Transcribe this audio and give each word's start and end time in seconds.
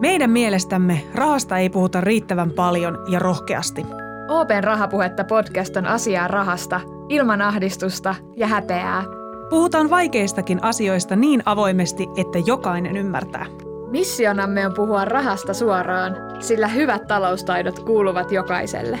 Meidän 0.00 0.30
mielestämme 0.30 1.04
rahasta 1.14 1.58
ei 1.58 1.70
puhuta 1.70 2.00
riittävän 2.00 2.50
paljon 2.50 2.98
ja 3.08 3.18
rohkeasti. 3.18 3.86
Open 4.28 4.64
Rahapuhetta 4.64 5.24
podcast 5.24 5.76
on 5.76 5.86
asiaa 5.86 6.28
rahasta, 6.28 6.80
ilman 7.08 7.42
ahdistusta 7.42 8.14
ja 8.36 8.46
häpeää. 8.46 9.04
Puhutaan 9.50 9.90
vaikeistakin 9.90 10.64
asioista 10.64 11.16
niin 11.16 11.42
avoimesti, 11.46 12.06
että 12.16 12.38
jokainen 12.46 12.96
ymmärtää. 12.96 13.46
Missionamme 13.90 14.66
on 14.66 14.74
puhua 14.74 15.04
rahasta 15.04 15.54
suoraan, 15.54 16.16
sillä 16.40 16.68
hyvät 16.68 17.06
taloustaidot 17.06 17.78
kuuluvat 17.78 18.32
jokaiselle. 18.32 18.98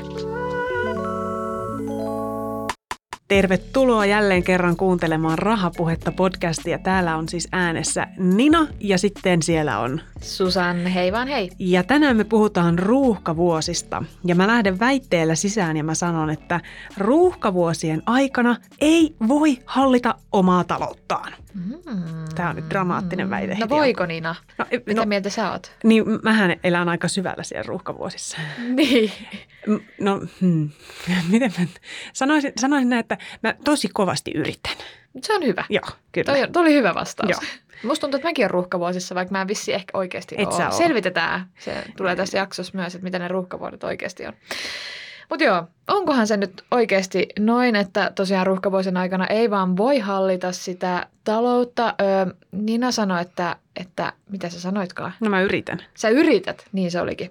Tervetuloa 3.28 4.06
jälleen 4.06 4.42
kerran 4.42 4.76
kuuntelemaan 4.76 5.38
Rahapuhetta 5.38 6.12
podcastia. 6.12 6.78
Täällä 6.78 7.16
on 7.16 7.28
siis 7.28 7.48
äänessä 7.52 8.06
Nina 8.18 8.66
ja 8.80 8.98
sitten 8.98 9.42
siellä 9.42 9.78
on 9.78 10.00
Susan, 10.22 10.86
hei 10.86 11.12
vaan 11.12 11.28
hei. 11.28 11.50
Ja 11.58 11.82
tänään 11.82 12.16
me 12.16 12.24
puhutaan 12.24 12.78
ruuhkavuosista. 12.78 14.04
Ja 14.24 14.34
mä 14.34 14.46
lähden 14.46 14.80
väitteellä 14.80 15.34
sisään 15.34 15.76
ja 15.76 15.84
mä 15.84 15.94
sanon, 15.94 16.30
että 16.30 16.60
ruuhkavuosien 16.98 18.02
aikana 18.06 18.56
ei 18.80 19.14
voi 19.28 19.58
hallita 19.66 20.14
omaa 20.32 20.64
talouttaan. 20.64 21.32
Mm. 21.54 22.02
Tämä 22.34 22.50
on 22.50 22.56
nyt 22.56 22.70
dramaattinen 22.70 23.30
väite. 23.30 23.56
No 23.60 23.68
voiko 23.68 24.06
Nina? 24.06 24.34
No, 24.58 24.66
Mitä 24.86 25.00
no, 25.00 25.06
mieltä 25.06 25.30
sä 25.30 25.52
oot? 25.52 25.72
Niin, 25.84 26.04
mähän 26.22 26.56
elän 26.64 26.88
aika 26.88 27.08
syvällä 27.08 27.42
siellä 27.42 27.66
ruuhkavuosissa. 27.66 28.36
Niin. 28.68 29.12
No, 30.00 30.20
hmm. 30.40 30.70
miten 31.30 31.52
mä 31.58 31.66
sanoisin, 32.12 32.52
sanoisin 32.60 32.88
näin, 32.88 33.00
että 33.00 33.18
mä 33.42 33.54
tosi 33.64 33.88
kovasti 33.92 34.30
yritän. 34.34 34.76
Se 35.22 35.34
on 35.34 35.46
hyvä. 35.46 35.64
Joo, 35.68 35.84
kyllä. 36.12 36.24
Toi, 36.24 36.48
toi 36.52 36.62
oli 36.62 36.74
hyvä 36.74 36.94
vastaus. 36.94 37.30
Joo. 37.30 37.40
Musta 37.82 38.00
tuntuu, 38.00 38.16
että 38.16 38.28
mäkin 38.28 38.42
olen 38.42 38.50
ruuhkavuosissa, 38.50 39.14
vaikka 39.14 39.32
mä 39.32 39.40
en 39.40 39.48
vissi 39.48 39.74
ehkä 39.74 39.98
oikeasti 39.98 40.34
Et 40.38 40.48
ole. 40.48 40.72
Selvitetään. 40.72 41.46
Se 41.58 41.84
tulee 41.96 42.16
tässä 42.16 42.38
jaksossa 42.38 42.72
myös, 42.74 42.94
että 42.94 43.04
mitä 43.04 43.18
ne 43.18 43.28
ruuhkavuodet 43.28 43.84
oikeasti 43.84 44.26
on. 44.26 44.32
Mutta 45.30 45.44
joo, 45.44 45.64
onkohan 45.88 46.26
se 46.26 46.36
nyt 46.36 46.64
oikeasti 46.70 47.28
noin, 47.38 47.76
että 47.76 48.12
tosiaan 48.14 48.46
ruuhkavuosien 48.46 48.96
aikana 48.96 49.26
ei 49.26 49.50
vaan 49.50 49.76
voi 49.76 49.98
hallita 49.98 50.52
sitä 50.52 51.06
taloutta? 51.24 51.94
Öö, 52.00 52.34
Nina 52.52 52.90
sanoi, 52.92 53.20
että, 53.22 53.56
että 53.76 54.12
mitä 54.30 54.48
sä 54.48 54.60
sanoitkaan? 54.60 55.12
No 55.20 55.30
mä 55.30 55.40
yritän. 55.42 55.78
Sä 55.94 56.08
yrität, 56.08 56.66
niin 56.72 56.90
se 56.90 57.00
olikin. 57.00 57.30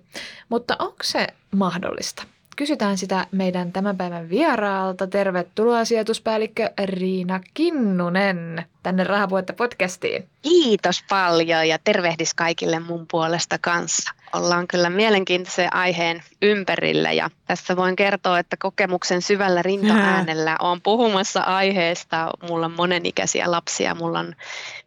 Mutta 0.49 0.75
onko 0.79 0.97
se 1.03 1.27
mahdollista? 1.55 2.23
Kysytään 2.55 2.97
sitä 2.97 3.27
meidän 3.31 3.71
tämän 3.71 3.97
päivän 3.97 4.29
vieraalta. 4.29 5.07
Tervetuloa 5.07 5.85
sijoituspäällikkö 5.85 6.69
Riina 6.85 7.39
Kinnunen 7.53 8.65
tänne 8.83 9.03
Rahapuhetta 9.03 9.53
podcastiin. 9.53 10.27
Kiitos 10.41 11.03
paljon 11.09 11.67
ja 11.67 11.77
tervehdis 11.83 12.33
kaikille 12.33 12.79
mun 12.79 13.05
puolesta 13.11 13.57
kanssa. 13.61 14.11
Ollaan 14.33 14.67
kyllä 14.67 14.89
mielenkiintoisen 14.89 15.75
aiheen 15.75 16.23
ympärillä 16.41 17.11
ja 17.11 17.29
tässä 17.45 17.75
voin 17.75 17.95
kertoa, 17.95 18.39
että 18.39 18.57
kokemuksen 18.59 19.21
syvällä 19.21 19.61
rintaäänellä 19.61 20.55
on 20.59 20.81
puhumassa 20.81 21.41
aiheesta. 21.41 22.29
Mulla 22.49 22.65
on 22.65 22.71
monenikäisiä 22.71 23.51
lapsia, 23.51 23.95
mulla 23.95 24.19
on 24.19 24.35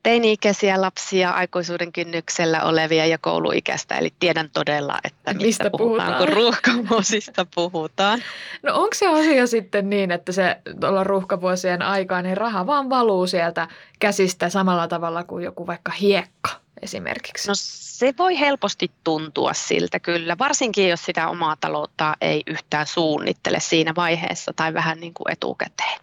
teini-ikäisiä 0.03 0.81
lapsia, 0.81 1.31
aikuisuuden 1.31 1.92
kynnyksellä 1.92 2.62
olevia 2.62 3.06
ja 3.06 3.19
kouluikäistä, 3.19 3.95
eli 3.95 4.12
tiedän 4.20 4.50
todella, 4.50 4.98
että 5.05 5.33
mistä, 5.33 5.47
mistä 5.47 5.70
puhutaan, 5.70 6.09
puhutaan, 6.09 6.27
kun 6.27 6.37
ruuhkavuosista 6.42 7.47
puhutaan. 7.55 8.22
No 8.62 8.75
onko 8.75 8.95
se 8.95 9.06
asia 9.06 9.47
sitten 9.47 9.91
niin, 9.91 10.11
että 10.11 10.33
se 10.33 10.56
tuolla 10.81 11.05
ruuhkavuosien 11.05 11.83
aikaan 11.83 12.25
niin 12.25 12.37
raha 12.37 12.67
vaan 12.67 12.91
valuu 12.91 13.27
sieltä 13.27 13.69
käsistä 13.99 14.49
samalla 14.49 14.89
tavalla 14.89 15.25
kuin 15.25 15.45
joku 15.45 15.67
vaikka 15.67 15.93
hiekka 15.93 16.51
esimerkiksi? 16.83 17.49
No 17.49 17.55
se 17.57 18.15
voi 18.19 18.41
helposti 18.41 18.91
tuntua 19.05 19.53
siltä 19.53 20.01
kyllä, 20.01 20.37
varsinkin 20.39 20.89
jos 20.89 21.05
sitä 21.05 21.29
omaa 21.29 21.57
taloutta 21.61 22.17
ei 22.21 22.43
yhtään 22.47 22.87
suunnittele 22.87 23.61
siinä 23.61 23.95
vaiheessa 23.97 24.53
tai 24.57 24.75
vähän 24.75 25.01
niin 25.01 25.15
kuin 25.15 25.33
etukäteen. 25.33 26.00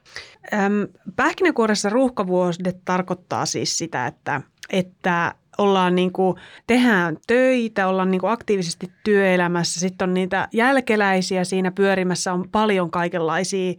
Öm, 0.54 0.88
pähkinänkuoressa 1.16 1.90
ruuhkavuodet 1.90 2.86
tarkoittaa 2.86 3.46
siis 3.46 3.78
sitä, 3.78 4.08
että, 4.08 4.42
että 4.70 5.36
ollaan 5.58 5.96
niin 5.96 6.14
kuin, 6.14 6.38
tehdään 6.68 7.18
töitä, 7.28 7.88
ollaan 7.88 8.12
niin 8.12 8.22
kuin 8.22 8.32
aktiivisesti 8.32 8.92
työelämässä, 9.04 9.80
sitten 9.80 10.10
on 10.10 10.14
niitä 10.14 10.48
jälkeläisiä 10.54 11.44
siinä 11.44 11.72
pyörimässä, 11.72 12.34
on 12.34 12.50
paljon 12.52 12.92
kaikenlaisia 12.92 13.74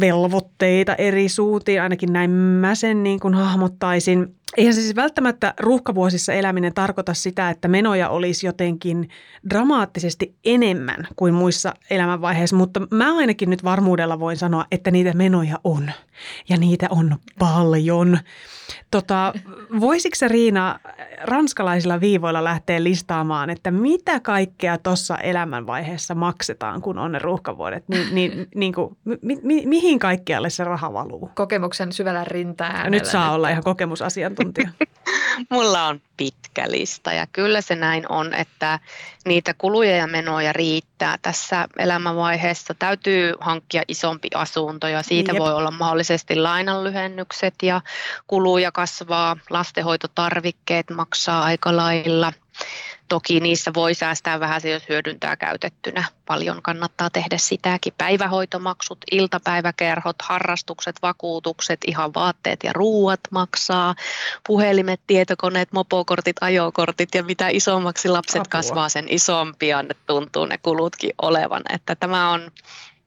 velvoitteita 0.00 0.94
eri 0.94 1.28
suuntiin, 1.28 1.82
ainakin 1.82 2.12
näin 2.12 2.30
mä 2.30 2.74
sen 2.74 3.02
niin 3.02 3.20
kuin 3.20 3.34
hahmottaisin. 3.34 4.34
Eihän 4.56 4.74
se 4.74 4.80
siis 4.80 4.96
välttämättä 4.96 5.54
ruuhkavuosissa 5.60 6.32
eläminen 6.32 6.74
tarkoita 6.74 7.14
sitä, 7.14 7.50
että 7.50 7.68
menoja 7.68 8.08
olisi 8.08 8.46
jotenkin 8.46 9.08
dramaattisesti 9.50 10.34
enemmän 10.44 11.08
kuin 11.16 11.34
muissa 11.34 11.74
elämänvaiheissa, 11.90 12.56
mutta 12.56 12.80
mä 12.90 13.16
ainakin 13.16 13.50
nyt 13.50 13.64
varmuudella 13.64 14.20
voin 14.20 14.36
sanoa, 14.36 14.64
että 14.70 14.90
niitä 14.90 15.12
menoja 15.12 15.58
on 15.64 15.90
ja 16.48 16.56
niitä 16.56 16.86
on 16.90 17.16
paljon. 17.38 18.18
Tota, 18.90 19.32
voisitko 19.80 20.16
sä 20.16 20.28
Riina 20.28 20.80
ranskalaisilla 21.22 22.00
viivoilla 22.00 22.44
lähteä 22.44 22.82
listaamaan, 22.82 23.50
että 23.50 23.70
mitä 23.70 24.20
kaikkea 24.20 24.78
tuossa 24.78 25.18
elämänvaiheessa 25.18 26.14
maksetaan, 26.14 26.82
kun 26.82 26.98
on 26.98 27.12
ne 27.12 27.18
ruuhkavuodet? 27.18 27.88
Ni, 27.88 27.98
niin, 28.12 28.48
niin 28.54 28.72
kuin, 28.72 28.96
mi, 29.04 29.38
mi, 29.42 29.66
mihin 29.66 29.98
kaikkialle 29.98 30.50
se 30.50 30.64
raha 30.64 30.92
valuu? 30.92 31.30
Kokemuksen 31.34 31.92
syvällä 31.92 32.24
rintaa. 32.24 32.90
Nyt 32.90 33.04
saa 33.04 33.32
olla 33.32 33.48
ihan 33.48 33.64
kokemusasiantuntija. 34.36 34.68
Mulla 35.50 35.86
on 35.86 36.00
pitkä 36.16 36.70
lista 36.70 37.12
ja 37.12 37.26
kyllä 37.26 37.60
se 37.60 37.74
näin 37.74 38.12
on, 38.12 38.34
että 38.34 38.78
niitä 39.24 39.54
kuluja 39.54 39.96
ja 39.96 40.06
menoja 40.06 40.52
riittää 40.52 41.18
tässä 41.22 41.68
elämänvaiheessa. 41.78 42.74
Täytyy 42.74 43.34
hankkia 43.40 43.82
isompi 43.88 44.28
asunto 44.34 44.88
ja 44.88 45.02
siitä 45.02 45.32
Jep. 45.32 45.38
voi 45.38 45.54
olla 45.54 45.70
mahdollisesti 45.70 46.36
lainanlyhennykset 46.36 47.54
ja 47.62 47.80
kuluja 48.26 48.72
kasvaa, 48.72 49.36
lastenhoitotarvikkeet 49.50 50.90
maksaa 50.90 51.44
aika 51.44 51.76
lailla. 51.76 52.32
Toki 53.08 53.40
niissä 53.40 53.74
voi 53.74 53.94
säästää 53.94 54.40
vähän, 54.40 54.60
jos 54.64 54.88
hyödyntää 54.88 55.36
käytettynä. 55.36 56.04
Paljon 56.26 56.62
kannattaa 56.62 57.10
tehdä 57.10 57.38
sitäkin. 57.38 57.92
Päivähoitomaksut, 57.98 58.98
iltapäiväkerhot, 59.10 60.16
harrastukset, 60.22 60.96
vakuutukset, 61.02 61.80
ihan 61.86 62.14
vaatteet 62.14 62.60
ja 62.64 62.72
ruuat 62.72 63.20
maksaa. 63.30 63.94
Puhelimet, 64.46 65.00
tietokoneet, 65.06 65.72
mopokortit, 65.72 66.36
ajokortit 66.40 67.14
ja 67.14 67.22
mitä 67.22 67.48
isommaksi 67.48 68.08
lapset 68.08 68.40
Apua. 68.40 68.50
kasvaa, 68.50 68.88
sen 68.88 69.06
isompia 69.08 69.82
ne 69.82 69.94
tuntuu 70.06 70.46
ne 70.46 70.58
kulutkin 70.58 71.12
olevan. 71.22 71.62
Että 71.72 71.94
tämä 71.94 72.30
on, 72.30 72.50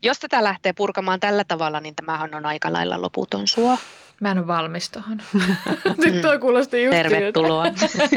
jos 0.02 0.20
tätä 0.20 0.44
lähtee 0.44 0.74
purkamaan 0.74 1.20
tällä 1.20 1.44
tavalla, 1.44 1.80
niin 1.80 1.96
tämähän 1.96 2.36
on 2.36 2.46
aika 2.46 2.74
lailla 2.74 3.02
loputon 3.02 3.48
suo. 3.48 3.78
Mä 4.22 4.32
en 4.32 4.38
ole 4.38 4.48
valmis 4.48 4.90
tuohon. 4.90 5.22
Nyt 6.06 6.22
toi 6.22 6.40
kuulosti 6.40 6.84
just 6.84 6.98
Tervetuloa. 6.98 7.66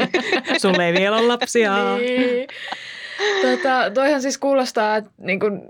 Sulle 0.61 0.87
ei 0.87 0.93
vielä 0.93 1.17
ole 1.17 1.27
lapsia. 1.27 1.97
niin. 1.97 2.47
Tota, 3.41 3.91
toihan 3.93 4.21
siis 4.21 4.37
kuulostaa, 4.37 4.95
että 4.95 5.11
niin 5.17 5.39
kun, 5.39 5.69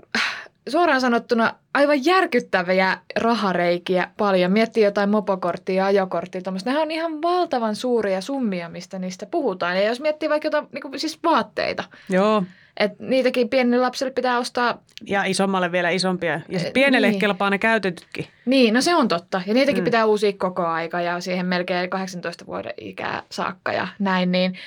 suoraan 0.68 1.00
sanottuna 1.00 1.54
aivan 1.74 2.04
järkyttäviä 2.04 2.98
rahareikiä 3.16 4.08
paljon. 4.16 4.52
Miettii 4.52 4.84
jotain 4.84 5.10
mopokorttia 5.10 5.74
ja 5.74 5.86
ajokorttia, 5.86 6.42
nehän 6.64 6.82
on 6.82 6.90
ihan 6.90 7.22
valtavan 7.22 7.76
suuria 7.76 8.20
summia, 8.20 8.68
mistä 8.68 8.98
niistä 8.98 9.26
puhutaan. 9.26 9.76
Ja 9.76 9.82
jos 9.88 10.00
miettii 10.00 10.28
vaikka 10.28 10.46
jotain 10.46 10.66
niin 10.72 10.82
kuin, 10.82 11.00
siis 11.00 11.22
vaatteita. 11.22 11.84
Joo. 12.08 12.42
Et 12.76 13.00
niitäkin 13.00 13.48
pienille 13.48 13.78
lapsille 13.78 14.12
pitää 14.12 14.38
ostaa. 14.38 14.82
Ja 15.06 15.24
isommalle 15.24 15.72
vielä 15.72 15.90
isompia. 15.90 16.40
Ja 16.48 16.58
sit 16.58 16.72
pienelle 16.72 17.10
niin. 17.10 17.20
kelpaa 17.20 17.50
ne 17.50 17.58
käytetytkin. 17.58 18.26
Niin, 18.46 18.74
no 18.74 18.80
se 18.80 18.94
on 18.94 19.08
totta. 19.08 19.42
Ja 19.46 19.54
niitäkin 19.54 19.82
mm. 19.82 19.84
pitää 19.84 20.06
uusia 20.06 20.32
koko 20.32 20.66
aika 20.66 21.00
ja 21.00 21.20
siihen 21.20 21.46
melkein 21.46 21.90
18 21.90 22.46
vuoden 22.46 22.72
ikää 22.80 23.22
saakka 23.30 23.72
ja 23.72 23.88
näin. 23.98 24.32
Niin 24.32 24.58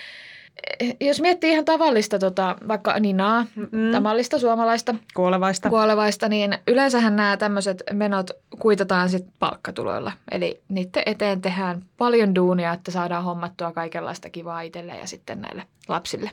jos 1.02 1.22
miettii 1.22 1.52
ihan 1.52 1.66
tavallista, 1.66 2.20
tota, 2.20 2.56
vaikka 2.68 3.00
Ninaa, 3.00 3.46
mm. 3.56 3.92
tavallista 3.92 4.40
suomalaista. 4.40 4.96
Kuolevaista. 5.14 5.70
Kuolevaista, 5.70 6.30
niin 6.30 6.58
yleensähän 6.68 7.16
nämä 7.16 7.38
tämmöiset 7.38 7.84
menot 7.94 8.30
kuitataan 8.60 9.10
sitten 9.10 9.34
palkkatuloilla. 9.40 10.12
Eli 10.32 10.62
niiden 10.70 11.04
eteen 11.06 11.42
tehdään 11.42 11.82
paljon 11.98 12.36
duunia, 12.36 12.74
että 12.74 12.92
saadaan 12.92 13.24
hommattua 13.24 13.72
kaikenlaista 13.72 14.30
kivaa 14.30 14.62
itselle 14.62 14.98
ja 14.98 15.08
sitten 15.08 15.42
näille 15.42 15.64
lapsille. 15.88 16.32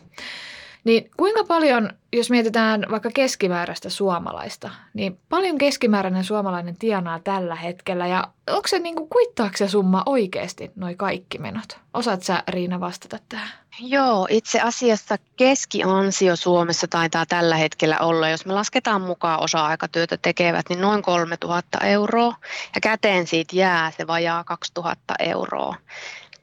Niin 0.85 1.11
kuinka 1.17 1.45
paljon, 1.45 1.91
jos 2.13 2.31
mietitään 2.31 2.87
vaikka 2.91 3.11
keskimääräistä 3.15 3.91
suomalaista, 3.91 4.71
niin 4.95 5.19
paljon 5.29 5.59
keskimääräinen 5.59 6.25
suomalainen 6.25 6.77
tienaa 6.77 7.19
tällä 7.19 7.55
hetkellä 7.55 8.07
ja 8.07 8.29
onko 8.51 8.69
se 8.69 8.79
niin 8.79 8.97
kuin 8.97 9.09
kuittaako 9.09 9.57
se 9.57 9.69
summa 9.69 10.03
oikeasti 10.07 10.71
noi 10.77 10.95
kaikki 10.95 11.39
menot? 11.39 11.79
Osaat 11.95 12.23
sä 12.23 12.43
Riina 12.49 12.81
vastata 12.81 13.19
tähän? 13.29 13.49
Joo, 13.81 14.27
itse 14.31 14.61
asiassa 14.61 15.17
keskiansio 15.37 16.37
Suomessa 16.37 16.87
taitaa 16.89 17.27
tällä 17.27 17.57
hetkellä 17.57 17.99
olla, 17.99 18.29
jos 18.29 18.47
me 18.47 18.53
lasketaan 18.53 19.01
mukaan 19.01 19.41
osa-aikatyötä 19.41 20.17
tekevät, 20.17 20.67
niin 20.69 20.81
noin 20.81 21.03
3000 21.03 21.79
euroa 21.79 22.35
ja 22.75 22.81
käteen 22.81 23.27
siitä 23.27 23.57
jää 23.57 23.91
se 23.91 24.07
vajaa 24.07 24.45
2000 24.45 25.15
euroa 25.19 25.75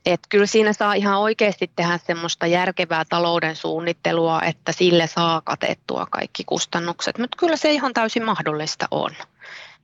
että 0.05 0.27
kyllä 0.29 0.45
siinä 0.45 0.73
saa 0.73 0.93
ihan 0.93 1.19
oikeasti 1.19 1.71
tehdä 1.75 1.99
semmoista 2.07 2.47
järkevää 2.47 3.05
talouden 3.09 3.55
suunnittelua, 3.55 4.41
että 4.41 4.71
sille 4.71 5.07
saa 5.07 5.41
katettua 5.41 6.07
kaikki 6.11 6.43
kustannukset, 6.43 7.17
mutta 7.17 7.37
kyllä 7.37 7.55
se 7.57 7.71
ihan 7.71 7.93
täysin 7.93 8.25
mahdollista 8.25 8.87
on. 8.91 9.11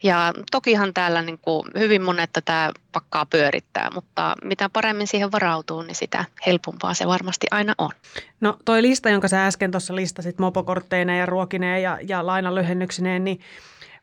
Ja 0.04 0.34
tokihan 0.52 0.94
täällä 0.94 1.22
niin 1.22 1.40
kuin 1.42 1.68
hyvin 1.78 2.02
monet 2.02 2.30
tätä 2.34 2.72
pakkaa 2.92 3.26
pyörittää, 3.26 3.90
mutta 3.94 4.36
mitä 4.44 4.70
paremmin 4.70 5.08
siihen 5.08 5.32
varautuu, 5.32 5.82
niin 5.82 5.96
sitä 5.96 6.26
helpompaa 6.46 6.94
se 6.94 7.08
varmasti 7.08 7.48
aina 7.52 7.74
on. 7.78 7.90
No 8.42 8.58
toi 8.66 8.82
lista, 8.82 9.10
jonka 9.10 9.28
sä 9.28 9.48
äsken 9.48 9.72
tuossa 9.72 9.96
listasit 9.96 10.40
mopokortteineen 10.40 11.20
ja 11.20 11.26
ruokineen 11.26 11.84
ja, 11.84 11.98
ja 12.08 12.26
lainalyhennyksineen, 12.26 13.24
niin 13.24 13.40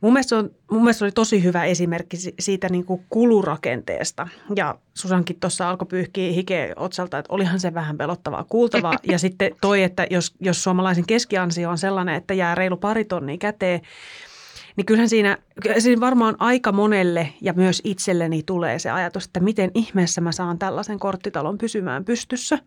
Mun 0.04 0.12
mielestä, 0.12 0.36
on, 0.36 0.50
mun 0.70 0.82
mielestä 0.82 1.04
oli 1.04 1.12
tosi 1.12 1.44
hyvä 1.44 1.64
esimerkki 1.64 2.16
siitä 2.38 2.68
niin 2.68 2.84
kuin 2.84 3.04
kulurakenteesta. 3.08 4.28
Ja 4.56 4.78
Susankin 4.94 5.40
tuossa 5.40 5.70
alkoi 5.70 5.86
pyyhkiä 5.86 6.32
hikeä 6.32 6.72
otsalta, 6.76 7.18
että 7.18 7.32
olihan 7.32 7.60
se 7.60 7.74
vähän 7.74 7.98
pelottavaa 7.98 8.44
kuultavaa. 8.48 8.94
Ja 9.08 9.18
sitten 9.18 9.56
toi, 9.60 9.82
että 9.82 10.06
jos, 10.10 10.34
jos 10.40 10.62
suomalaisen 10.64 11.06
keskiansio 11.06 11.70
on 11.70 11.78
sellainen, 11.78 12.14
että 12.14 12.34
jää 12.34 12.54
reilu 12.54 12.76
pari 12.76 13.04
tonnia 13.04 13.38
käteen, 13.38 13.80
niin 14.76 14.86
kyllähän 14.86 15.08
siinä, 15.08 15.38
siinä 15.78 16.00
varmaan 16.00 16.36
aika 16.38 16.72
monelle 16.72 17.28
ja 17.40 17.52
myös 17.52 17.80
itselleni 17.84 18.42
tulee 18.42 18.78
se 18.78 18.90
ajatus, 18.90 19.24
että 19.24 19.40
miten 19.40 19.70
ihmeessä 19.74 20.20
mä 20.20 20.32
saan 20.32 20.58
tällaisen 20.58 20.98
korttitalon 20.98 21.58
pysymään 21.58 22.04
pystyssä. 22.04 22.58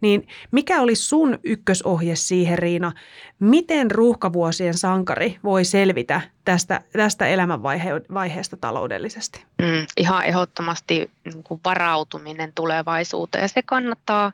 Niin 0.00 0.28
mikä 0.50 0.80
olisi 0.80 1.02
sun 1.02 1.38
ykkösohje 1.44 2.16
siihen 2.16 2.58
Riina, 2.58 2.92
miten 3.40 3.90
ruuhkavuosien 3.90 4.74
sankari 4.74 5.38
voi 5.44 5.64
selvitä 5.64 6.20
tästä, 6.44 6.80
tästä 6.92 7.26
elämänvaiheesta 7.26 8.56
taloudellisesti? 8.56 9.44
Mm, 9.62 9.86
ihan 9.96 10.24
ehdottomasti 10.24 11.10
niin 11.24 11.60
varautuminen 11.64 12.52
tulevaisuuteen 12.54 13.48
se 13.48 13.62
kannattaa 13.62 14.32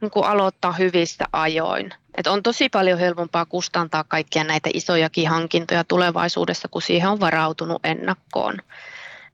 niin 0.00 0.10
kuin 0.10 0.26
aloittaa 0.26 0.72
hyvistä 0.72 1.24
ajoin. 1.32 1.90
Et 2.16 2.26
on 2.26 2.42
tosi 2.42 2.68
paljon 2.68 2.98
helpompaa 2.98 3.46
kustantaa 3.46 4.04
kaikkia 4.04 4.44
näitä 4.44 4.70
isojakin 4.74 5.28
hankintoja 5.28 5.84
tulevaisuudessa, 5.84 6.68
kun 6.68 6.82
siihen 6.82 7.10
on 7.10 7.20
varautunut 7.20 7.86
ennakkoon. 7.86 8.58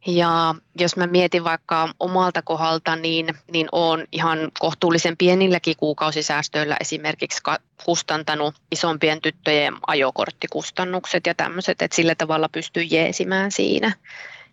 Ja 0.07 0.55
jos 0.79 0.97
mä 0.97 1.07
mietin 1.07 1.45
vaikka 1.45 1.89
omalta 2.01 2.43
kohdalta, 2.43 2.97
niin, 2.97 3.27
niin 3.53 3.69
olen 3.73 4.09
ihan 4.13 4.39
kohtuullisen 4.59 5.17
pienilläkin 5.17 5.77
kuukausisäästöillä 5.77 6.77
esimerkiksi 6.81 7.43
kustantanut 7.85 8.55
isompien 8.73 9.21
tyttöjen 9.21 9.75
ajokorttikustannukset 9.87 11.27
ja 11.27 11.35
tämmöiset, 11.35 11.83
että 11.83 11.97
sillä 11.97 12.15
tavalla 12.15 12.49
pystyy 12.49 12.83
jeesimään 12.83 13.51
siinä. 13.51 13.93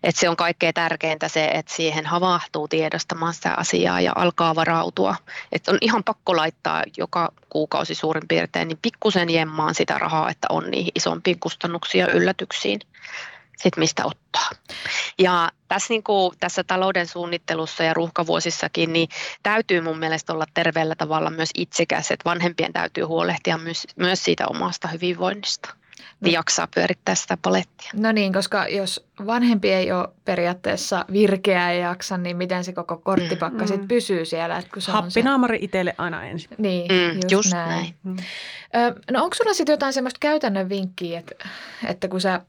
Et 0.02 0.16
se 0.16 0.28
on 0.28 0.36
kaikkein 0.36 0.74
tärkeintä 0.74 1.28
se, 1.28 1.44
että 1.44 1.74
siihen 1.74 2.06
havahtuu 2.06 2.68
tiedostamaan 2.68 3.34
sitä 3.34 3.54
asiaa 3.56 4.00
ja 4.00 4.12
alkaa 4.16 4.54
varautua. 4.54 5.16
Et 5.52 5.68
on 5.68 5.78
ihan 5.80 6.04
pakko 6.04 6.36
laittaa 6.36 6.84
joka 6.96 7.32
kuukausi 7.48 7.94
suurin 7.94 8.28
piirtein 8.28 8.68
niin 8.68 8.78
pikkusen 8.82 9.30
jemmaan 9.30 9.74
sitä 9.74 9.98
rahaa, 9.98 10.30
että 10.30 10.46
on 10.50 10.70
niihin 10.70 10.92
isompiin 10.94 11.40
kustannuksiin 11.40 12.00
ja 12.00 12.12
yllätyksiin 12.12 12.80
sit 13.62 13.76
mistä 13.76 14.04
ottaa. 14.04 14.50
Ja 15.18 15.50
tässä, 15.68 15.94
niin 15.94 16.02
kuin, 16.02 16.36
tässä 16.40 16.64
talouden 16.64 17.06
suunnittelussa 17.06 17.84
ja 17.84 17.94
ruuhkavuosissakin, 17.94 18.92
niin 18.92 19.08
täytyy 19.42 19.80
mun 19.80 19.98
mielestä 19.98 20.32
olla 20.32 20.46
terveellä 20.54 20.94
tavalla 20.94 21.30
myös 21.30 21.50
itsekäs, 21.54 22.10
että 22.10 22.30
vanhempien 22.30 22.72
täytyy 22.72 23.04
huolehtia 23.04 23.58
myös, 23.58 23.86
myös 23.96 24.24
siitä 24.24 24.46
omasta 24.46 24.88
hyvinvoinnista 24.88 25.79
jaksaa 26.26 26.68
pyörittää 26.74 27.14
sitä 27.14 27.38
palettia. 27.42 27.90
No 27.94 28.12
niin, 28.12 28.32
koska 28.32 28.68
jos 28.68 29.06
vanhempi 29.26 29.72
ei 29.72 29.92
ole 29.92 30.08
periaatteessa 30.24 31.04
virkeä 31.12 31.72
ja 31.72 31.88
jaksa, 31.88 32.18
niin 32.18 32.36
miten 32.36 32.64
se 32.64 32.72
koko 32.72 32.96
korttipakka 32.96 33.64
mm. 33.64 33.68
sitten 33.68 33.88
pysyy 33.88 34.24
siellä? 34.24 34.58
Että 34.58 34.70
kun 34.72 34.82
se 34.82 34.92
Happinaamari 34.92 35.58
se... 35.58 35.64
itselle 35.64 35.94
aina 35.98 36.24
ensin. 36.24 36.50
Niin, 36.58 36.92
mm, 36.92 37.14
just, 37.14 37.30
just 37.30 37.52
näin. 37.52 37.68
näin. 37.68 37.94
Mm. 38.02 38.16
No 39.10 39.24
onko 39.24 39.34
sulla 39.34 39.54
sitten 39.54 39.72
jotain 39.72 39.92
semmoista 39.92 40.18
käytännön 40.20 40.68
vinkkiä, 40.68 41.18
että, 41.18 41.48
että 41.88 42.08
kun 42.08 42.20
sä 42.20 42.40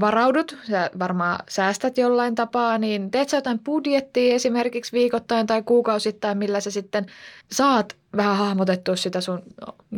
varaudut, 0.00 0.56
sä 0.70 0.90
varmaan 0.98 1.38
säästät 1.48 1.98
jollain 1.98 2.34
tapaa, 2.34 2.78
niin 2.78 3.10
teet 3.10 3.28
sä 3.28 3.36
jotain 3.36 3.58
budjettia 3.58 4.34
esimerkiksi 4.34 4.92
viikoittain 4.92 5.46
tai 5.46 5.62
kuukausittain, 5.62 6.38
millä 6.38 6.60
sä 6.60 6.70
sitten 6.70 7.06
saat 7.52 7.96
vähän 8.16 8.36
hahmotettua 8.36 8.96
sitä 8.96 9.20
sun, 9.20 9.42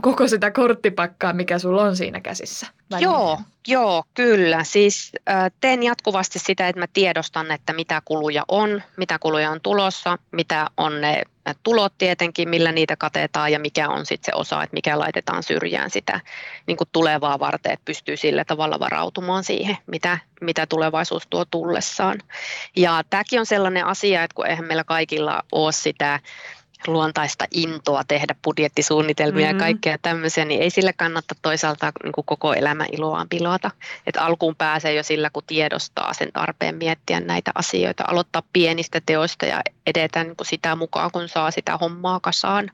koko 0.00 0.28
sitä 0.28 0.50
korttipakkaa, 0.50 1.32
mikä 1.32 1.58
sulla 1.58 1.82
on 1.82 1.96
siinä 1.96 2.20
käsissä? 2.20 2.66
Joo, 3.00 3.40
joo, 3.68 4.04
kyllä. 4.14 4.64
Siis 4.64 5.12
äh, 5.28 5.52
teen 5.60 5.82
jatkuvasti 5.82 6.38
sitä, 6.38 6.68
että 6.68 6.80
mä 6.80 6.86
tiedostan, 6.92 7.50
että 7.50 7.72
mitä 7.72 8.02
kuluja 8.04 8.44
on, 8.48 8.82
mitä 8.96 9.18
kuluja 9.18 9.50
on 9.50 9.60
tulossa, 9.60 10.18
mitä 10.32 10.66
on 10.76 11.00
ne 11.00 11.22
tulot 11.62 11.92
tietenkin, 11.98 12.48
millä 12.48 12.72
niitä 12.72 12.96
katetaan 12.96 13.52
ja 13.52 13.58
mikä 13.58 13.88
on 13.88 14.06
sitten 14.06 14.32
se 14.32 14.38
osa, 14.38 14.62
että 14.62 14.74
mikä 14.74 14.98
laitetaan 14.98 15.42
syrjään 15.42 15.90
sitä 15.90 16.20
niin 16.66 16.76
kuin 16.76 16.88
tulevaa 16.92 17.38
varten, 17.38 17.72
että 17.72 17.84
pystyy 17.84 18.16
sillä 18.16 18.44
tavalla 18.44 18.80
varautumaan 18.80 19.44
siihen, 19.44 19.78
mitä, 19.86 20.18
mitä 20.40 20.66
tulevaisuus 20.66 21.26
tuo 21.30 21.44
tullessaan. 21.44 22.18
Ja 22.76 23.02
tämäkin 23.10 23.40
on 23.40 23.46
sellainen 23.46 23.86
asia, 23.86 24.22
että 24.22 24.34
kun 24.34 24.46
eihän 24.46 24.64
meillä 24.64 24.84
kaikilla 24.84 25.42
ole 25.52 25.72
sitä 25.72 26.20
luontaista 26.88 27.44
intoa 27.50 28.04
tehdä 28.04 28.34
budjettisuunnitelmia 28.44 29.46
mm-hmm. 29.46 29.58
ja 29.58 29.64
kaikkea 29.64 29.98
tämmöisiä, 30.02 30.44
niin 30.44 30.62
ei 30.62 30.70
sillä 30.70 30.92
kannata 30.92 31.34
toisaalta 31.42 31.92
niin 32.02 32.12
kuin 32.12 32.24
koko 32.24 32.54
elämän 32.54 32.86
iloaan 32.92 33.28
pilata. 33.28 33.70
Et 34.06 34.16
alkuun 34.16 34.56
pääsee 34.56 34.94
jo 34.94 35.02
sillä, 35.02 35.30
kun 35.30 35.42
tiedostaa 35.46 36.14
sen 36.14 36.32
tarpeen 36.32 36.74
miettiä 36.74 37.20
näitä 37.20 37.50
asioita, 37.54 38.04
aloittaa 38.08 38.42
pienistä 38.52 39.00
teoista 39.06 39.46
ja 39.46 39.62
edetä 39.86 40.24
niin 40.24 40.36
kuin 40.36 40.46
sitä 40.46 40.76
mukaan, 40.76 41.10
kun 41.10 41.28
saa 41.28 41.50
sitä 41.50 41.76
hommaa 41.76 42.20
kasaan. 42.20 42.70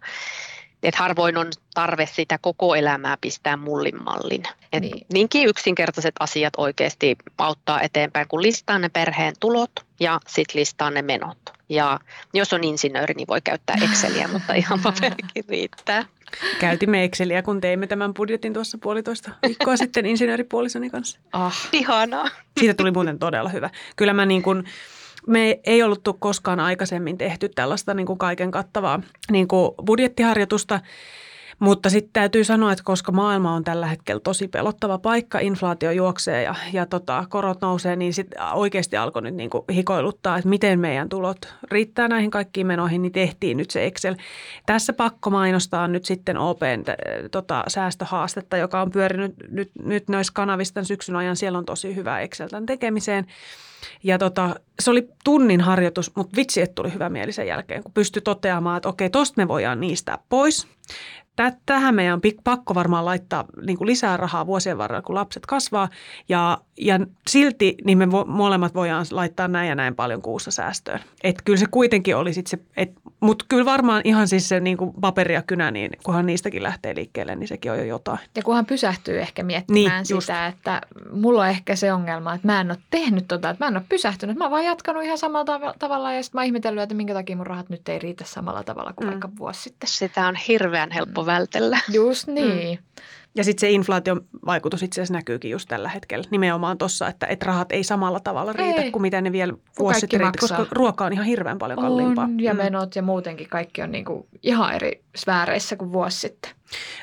Et 0.82 0.94
harvoin 0.94 1.36
on 1.36 1.50
tarve 1.74 2.06
sitä 2.06 2.38
koko 2.38 2.74
elämää 2.74 3.16
pistää 3.20 3.56
mullin 3.56 4.02
mallin. 4.04 4.42
Et 4.72 4.80
niin. 4.80 5.06
Niinkin 5.12 5.48
yksinkertaiset 5.48 6.14
asiat 6.20 6.52
oikeasti 6.56 7.16
auttaa 7.38 7.80
eteenpäin, 7.80 8.28
kun 8.28 8.42
listaa 8.42 8.78
ne 8.78 8.88
perheen 8.88 9.34
tulot 9.40 9.72
ja 10.00 10.20
sitten 10.28 10.60
listaa 10.60 10.90
ne 10.90 11.02
menot. 11.02 11.38
Ja 11.68 12.00
jos 12.34 12.52
on 12.52 12.64
insinööri, 12.64 13.14
niin 13.14 13.28
voi 13.28 13.40
käyttää 13.40 13.76
Exceliä, 13.82 14.28
mutta 14.28 14.54
ihan 14.54 14.80
paperikin 14.84 15.44
riittää. 15.48 16.04
Käytimme 16.60 17.04
Exceliä, 17.04 17.42
kun 17.42 17.60
teimme 17.60 17.86
tämän 17.86 18.14
budjetin 18.14 18.52
tuossa 18.52 18.78
puolitoista 18.78 19.30
viikkoa 19.46 19.76
sitten 19.76 20.06
insinööripuolisoni 20.06 20.90
kanssa. 20.90 21.18
Ah. 21.32 21.68
Ihanaa. 21.72 22.28
Siitä 22.60 22.74
tuli 22.74 22.90
muuten 22.90 23.18
todella 23.18 23.48
hyvä. 23.48 23.70
Kyllä 23.96 24.12
mä 24.12 24.26
niin 24.26 24.42
kuin, 24.42 24.64
me 25.26 25.60
ei 25.64 25.82
ollut 25.82 26.00
koskaan 26.18 26.60
aikaisemmin 26.60 27.18
tehty 27.18 27.48
tällaista 27.48 27.94
niin 27.94 28.06
kuin 28.06 28.18
kaiken 28.18 28.50
kattavaa 28.50 29.00
niin 29.30 29.48
kuin 29.48 29.70
budjettiharjoitusta. 29.86 30.80
Mutta 31.58 31.90
sitten 31.90 32.12
täytyy 32.12 32.44
sanoa, 32.44 32.72
että 32.72 32.84
koska 32.84 33.12
maailma 33.12 33.54
on 33.54 33.64
tällä 33.64 33.86
hetkellä 33.86 34.20
tosi 34.20 34.48
pelottava 34.48 34.98
paikka, 34.98 35.38
inflaatio 35.38 35.90
juoksee 35.90 36.42
ja, 36.42 36.54
ja 36.72 36.86
tota, 36.86 37.24
korot 37.28 37.60
nousee, 37.60 37.96
niin 37.96 38.14
sitten 38.14 38.42
oikeasti 38.52 38.96
alkoi 38.96 39.22
nyt 39.22 39.34
niinku 39.34 39.64
hikoiluttaa, 39.72 40.36
että 40.36 40.48
miten 40.48 40.80
meidän 40.80 41.08
tulot 41.08 41.54
riittää 41.70 42.08
näihin 42.08 42.30
kaikkiin 42.30 42.66
menoihin, 42.66 43.02
niin 43.02 43.12
tehtiin 43.12 43.56
nyt 43.56 43.70
se 43.70 43.86
Excel. 43.86 44.14
Tässä 44.66 44.92
pakko 44.92 45.30
mainostaa 45.30 45.88
nyt 45.88 46.04
sitten 46.04 46.38
OPn 46.38 46.84
tota, 47.30 47.64
säästöhaastetta, 47.68 48.56
joka 48.56 48.82
on 48.82 48.90
pyörinyt 48.90 49.34
nyt, 49.50 49.70
nyt 49.84 50.08
noissa 50.08 50.32
kanavista 50.32 50.84
syksyn 50.84 51.16
ajan. 51.16 51.36
Siellä 51.36 51.58
on 51.58 51.64
tosi 51.64 51.96
hyvä 51.96 52.20
Excel 52.20 52.48
tämän 52.48 52.66
tekemiseen. 52.66 53.26
Ja 54.02 54.18
tota, 54.18 54.54
se 54.80 54.90
oli 54.90 55.08
tunnin 55.24 55.60
harjoitus, 55.60 56.16
mutta 56.16 56.36
vitsi, 56.36 56.60
että 56.60 56.74
tuli 56.74 56.94
hyvä 56.94 57.08
mieli 57.08 57.32
sen 57.32 57.46
jälkeen, 57.46 57.82
kun 57.82 57.92
pystyi 57.92 58.22
toteamaan, 58.22 58.76
että 58.76 58.88
okei, 58.88 59.10
tosta 59.10 59.42
me 59.42 59.48
voidaan 59.48 59.80
niistä 59.80 60.18
pois 60.28 60.66
tähän 61.66 61.94
meidän 61.94 62.14
on 62.14 62.20
pakko 62.44 62.74
varmaan 62.74 63.04
laittaa 63.04 63.44
niin 63.66 63.78
kuin 63.78 63.86
lisää 63.86 64.16
rahaa 64.16 64.46
vuosien 64.46 64.78
varrella, 64.78 65.02
kun 65.02 65.14
lapset 65.14 65.46
kasvaa. 65.46 65.88
Ja, 66.28 66.58
ja 66.76 67.00
silti 67.28 67.74
niin 67.84 67.98
me 67.98 68.06
molemmat 68.26 68.74
voidaan 68.74 69.06
laittaa 69.10 69.48
näin 69.48 69.68
ja 69.68 69.74
näin 69.74 69.94
paljon 69.94 70.22
kuussa 70.22 70.50
säästöön. 70.50 71.00
Et 71.24 71.42
kyllä 71.44 71.58
se 71.58 71.66
kuitenkin 71.70 72.16
oli 72.16 72.32
sitten 72.32 72.60
se, 72.76 72.92
mutta 73.20 73.44
kyllä 73.48 73.64
varmaan 73.64 74.02
ihan 74.04 74.28
siis 74.28 74.48
se 74.48 74.60
niin 74.60 74.76
kuin 74.76 74.92
paperi 75.00 75.34
ja 75.34 75.42
kynä, 75.42 75.70
niin 75.70 75.90
kunhan 76.04 76.26
niistäkin 76.26 76.62
lähtee 76.62 76.94
liikkeelle, 76.94 77.36
niin 77.36 77.48
sekin 77.48 77.72
on 77.72 77.78
jo 77.78 77.84
jotain. 77.84 78.18
Ja 78.36 78.42
kunhan 78.42 78.66
pysähtyy 78.66 79.20
ehkä 79.20 79.42
miettimään 79.42 80.04
niin, 80.08 80.22
sitä, 80.22 80.46
että 80.46 80.80
mulla 81.12 81.42
on 81.42 81.48
ehkä 81.48 81.76
se 81.76 81.92
ongelma, 81.92 82.34
että 82.34 82.46
mä 82.46 82.60
en 82.60 82.70
ole 82.70 82.78
tehnyt 82.90 83.28
tota, 83.28 83.50
että 83.50 83.64
mä 83.64 83.68
en 83.68 83.76
ole 83.76 83.84
pysähtynyt. 83.88 84.36
Mä 84.36 84.44
oon 84.44 84.50
vaan 84.50 84.64
jatkanut 84.64 85.02
ihan 85.04 85.18
samalla 85.18 85.74
tavalla 85.78 86.12
ja 86.12 86.22
sitten 86.22 86.38
mä 86.38 86.40
oon 86.40 86.46
ihmetellyt, 86.46 86.82
että 86.82 86.94
minkä 86.94 87.14
takia 87.14 87.36
mun 87.36 87.46
rahat 87.46 87.68
nyt 87.68 87.88
ei 87.88 87.98
riitä 87.98 88.24
samalla 88.26 88.64
tavalla 88.64 88.92
kuin 88.92 89.06
mm. 89.06 89.10
vaikka 89.10 89.28
vuosi 89.38 89.62
sitten. 89.62 89.88
Sitä 89.88 90.26
on 90.26 90.36
hirveän 90.36 90.90
helppo 90.90 91.12
helppo 91.12 91.26
vältellä. 91.26 91.78
Just 91.92 92.26
niin. 92.26 92.78
Mm. 92.78 93.02
Ja 93.34 93.44
sitten 93.44 93.60
se 93.60 93.70
inflaation 93.70 94.26
vaikutus 94.46 94.82
itse 94.82 95.00
asiassa 95.00 95.14
näkyykin 95.14 95.50
just 95.50 95.68
tällä 95.68 95.88
hetkellä. 95.88 96.24
Nimenomaan 96.30 96.78
tuossa, 96.78 97.08
että, 97.08 97.26
että 97.26 97.46
rahat 97.46 97.72
ei 97.72 97.84
samalla 97.84 98.20
tavalla 98.20 98.52
riitä 98.52 98.82
ei. 98.82 98.90
kuin 98.90 99.02
mitä 99.02 99.20
ne 99.20 99.32
vielä 99.32 99.52
vuosi 99.78 100.00
sitten 100.00 100.20
riitä, 100.20 100.38
koska 100.40 100.66
ruoka 100.70 101.04
on 101.04 101.12
ihan 101.12 101.26
hirveän 101.26 101.58
paljon 101.58 101.78
kalliimpaa. 101.78 102.24
On, 102.24 102.40
ja 102.40 102.54
mm. 102.54 102.58
menot 102.58 102.96
ja 102.96 103.02
muutenkin 103.02 103.48
kaikki 103.48 103.82
on 103.82 103.92
niinku 103.92 104.28
ihan 104.42 104.74
eri 104.74 105.04
sfääreissä 105.16 105.76
kuin 105.76 105.92
vuosi 105.92 106.18
sitten. 106.18 106.50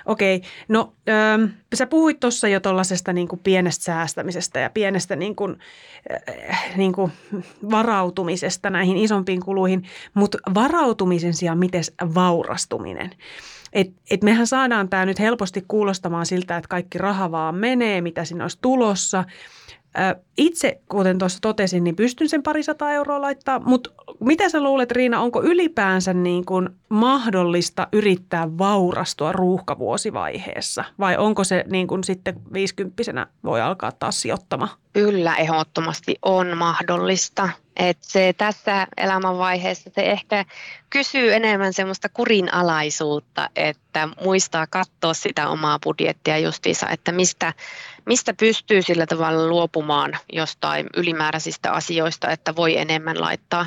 Okei, 0.05 0.35
okay. 0.35 0.49
no 0.67 0.93
ähm, 1.09 1.43
sä 1.75 1.87
puhuit 1.87 2.19
tuossa 2.19 2.47
jo 2.47 2.59
tuollaisesta 2.59 3.13
niin 3.13 3.27
pienestä 3.43 3.83
säästämisestä 3.83 4.59
ja 4.59 4.69
pienestä 4.69 5.15
niin 5.15 5.35
kuin, 5.35 5.57
äh, 6.51 6.77
niin 6.77 6.93
kuin 6.93 7.11
varautumisesta 7.71 8.69
näihin 8.69 8.97
isompiin 8.97 9.41
kuluihin, 9.45 9.83
mutta 10.13 10.37
varautumisen 10.53 11.33
sijaan 11.33 11.57
miten 11.57 11.83
vaurastuminen? 12.15 13.11
Et, 13.73 13.87
et 14.11 14.23
mehän 14.23 14.47
saadaan 14.47 14.89
tämä 14.89 15.05
nyt 15.05 15.19
helposti 15.19 15.65
kuulostamaan 15.67 16.25
siltä, 16.25 16.57
että 16.57 16.67
kaikki 16.67 16.97
raha 16.97 17.31
vaan 17.31 17.55
menee, 17.55 18.01
mitä 18.01 18.25
siinä 18.25 18.43
olisi 18.43 18.57
tulossa– 18.61 19.23
itse, 20.37 20.81
kuten 20.89 21.17
tuossa 21.17 21.39
totesin, 21.41 21.83
niin 21.83 21.95
pystyn 21.95 22.29
sen 22.29 22.43
parisataa 22.43 22.91
euroa 22.91 23.21
laittaa, 23.21 23.59
mutta 23.59 23.89
mitä 24.19 24.49
sä 24.49 24.63
luulet 24.63 24.91
Riina, 24.91 25.21
onko 25.21 25.43
ylipäänsä 25.43 26.13
niin 26.13 26.45
kuin 26.45 26.69
mahdollista 26.89 27.87
yrittää 27.93 28.57
vaurastua 28.57 29.31
ruuhkavuosivaiheessa 29.31 30.83
vai 30.99 31.17
onko 31.17 31.43
se 31.43 31.63
niin 31.71 31.87
kuin 31.87 32.03
sitten 32.03 32.35
viisikymppisenä 32.53 33.27
voi 33.43 33.61
alkaa 33.61 33.91
taas 33.91 34.21
sijoittamaan? 34.21 34.69
Kyllä, 34.93 35.35
ehdottomasti 35.35 36.15
on 36.21 36.57
mahdollista. 36.57 37.49
Et 37.75 37.97
se 38.01 38.33
tässä 38.37 38.87
elämänvaiheessa 38.97 39.89
se 39.95 40.01
ehkä 40.01 40.45
kysyy 40.89 41.33
enemmän 41.33 41.73
semmoista 41.73 42.09
kurinalaisuutta, 42.09 43.49
että 43.55 44.09
muistaa 44.23 44.67
katsoa 44.67 45.13
sitä 45.13 45.49
omaa 45.49 45.79
budjettia 45.83 46.37
justiinsa, 46.37 46.89
että 46.89 47.11
mistä, 47.11 47.53
mistä 48.05 48.33
pystyy 48.33 48.81
sillä 48.81 49.05
tavalla 49.05 49.47
luopumaan 49.47 50.17
jostain 50.33 50.87
ylimääräisistä 50.97 51.71
asioista, 51.71 52.31
että 52.31 52.55
voi 52.55 52.77
enemmän 52.77 53.21
laittaa 53.21 53.65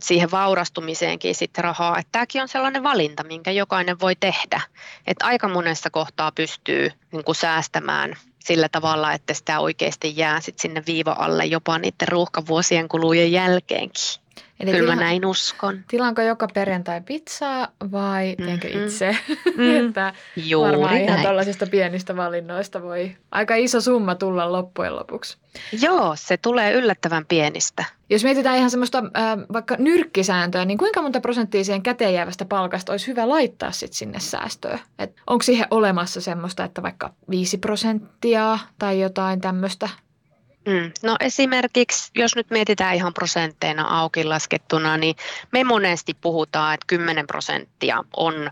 siihen 0.00 0.30
vaurastumiseenkin 0.30 1.34
sitten 1.34 1.64
rahaa. 1.64 1.98
Että 1.98 2.12
tämäkin 2.12 2.42
on 2.42 2.48
sellainen 2.48 2.82
valinta, 2.82 3.24
minkä 3.24 3.50
jokainen 3.50 4.00
voi 4.00 4.16
tehdä. 4.16 4.60
Että 5.06 5.26
aika 5.26 5.48
monessa 5.48 5.90
kohtaa 5.90 6.32
pystyy 6.32 6.90
niin 7.12 7.24
kuin 7.24 7.36
säästämään 7.36 8.16
sillä 8.38 8.68
tavalla, 8.68 9.12
että 9.12 9.34
sitä 9.34 9.60
oikeasti 9.60 10.12
jää 10.16 10.40
sit 10.40 10.58
sinne 10.58 10.82
viiva 10.86 11.16
alle 11.18 11.44
jopa 11.44 11.78
niiden 11.78 12.08
ruuhkavuosien 12.08 12.88
kulujen 12.88 13.32
jälkeenkin. 13.32 14.20
Eli 14.60 14.70
Kyllä 14.70 14.92
tila- 14.92 15.00
näin 15.00 15.26
uskon. 15.26 15.78
Tilanko 15.88 16.22
joka 16.22 16.48
perjantai 16.54 17.00
pizzaa 17.00 17.68
vai 17.92 18.36
teenkö 18.44 18.68
mm-hmm. 18.68 18.86
itse? 18.86 19.16
Mm. 19.56 19.76
että 19.86 20.12
Juuri 20.36 20.70
varmaan 20.70 20.94
näin. 20.94 21.04
ihan 21.04 21.22
tällaisista 21.22 21.66
pienistä 21.66 22.16
valinnoista 22.16 22.82
voi 22.82 23.16
aika 23.30 23.54
iso 23.54 23.80
summa 23.80 24.14
tulla 24.14 24.52
loppujen 24.52 24.96
lopuksi. 24.96 25.38
Joo, 25.82 26.12
se 26.16 26.36
tulee 26.36 26.72
yllättävän 26.72 27.26
pienistä. 27.26 27.84
Jos 28.10 28.24
mietitään 28.24 28.58
ihan 28.58 28.70
semmoista 28.70 28.98
äh, 28.98 29.38
vaikka 29.52 29.76
nyrkkisääntöä, 29.78 30.64
niin 30.64 30.78
kuinka 30.78 31.02
monta 31.02 31.20
prosenttia 31.20 31.64
siihen 31.64 31.82
käteen 31.82 32.14
jäävästä 32.14 32.44
palkasta 32.44 32.92
olisi 32.92 33.06
hyvä 33.06 33.28
laittaa 33.28 33.72
sit 33.72 33.92
sinne 33.92 34.20
säästöön? 34.20 34.78
Et 34.98 35.16
onko 35.26 35.42
siihen 35.42 35.66
olemassa 35.70 36.20
semmoista, 36.20 36.64
että 36.64 36.82
vaikka 36.82 37.12
5 37.30 37.58
prosenttia 37.58 38.58
tai 38.78 39.00
jotain 39.00 39.40
tämmöistä? 39.40 39.88
Mm. 40.66 40.92
No 41.02 41.16
esimerkiksi, 41.20 42.10
jos 42.14 42.36
nyt 42.36 42.50
mietitään 42.50 42.94
ihan 42.94 43.14
prosentteina 43.14 44.00
auki 44.00 44.24
laskettuna, 44.24 44.96
niin 44.96 45.16
me 45.52 45.64
monesti 45.64 46.14
puhutaan, 46.14 46.74
että 46.74 46.84
10 46.86 47.26
prosenttia 47.26 48.04
on 48.16 48.50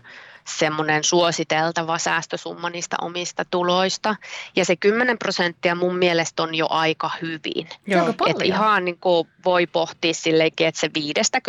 semmoinen 0.57 1.03
suositeltava 1.03 1.97
säästösumma 1.97 2.69
niistä 2.69 2.95
omista 3.01 3.45
tuloista. 3.45 4.15
Ja 4.55 4.65
se 4.65 4.75
10 4.75 5.17
prosenttia 5.17 5.75
mun 5.75 5.95
mielestä 5.95 6.43
on 6.43 6.55
jo 6.55 6.67
aika 6.69 7.11
hyvin. 7.21 7.69
Joo, 7.87 8.09
että 8.27 8.43
ihan 8.43 8.85
niin 8.85 8.97
kuin 8.99 9.27
voi 9.45 9.67
pohtia 9.67 10.13
silleenkin, 10.13 10.67
että 10.67 10.81
se 10.81 10.89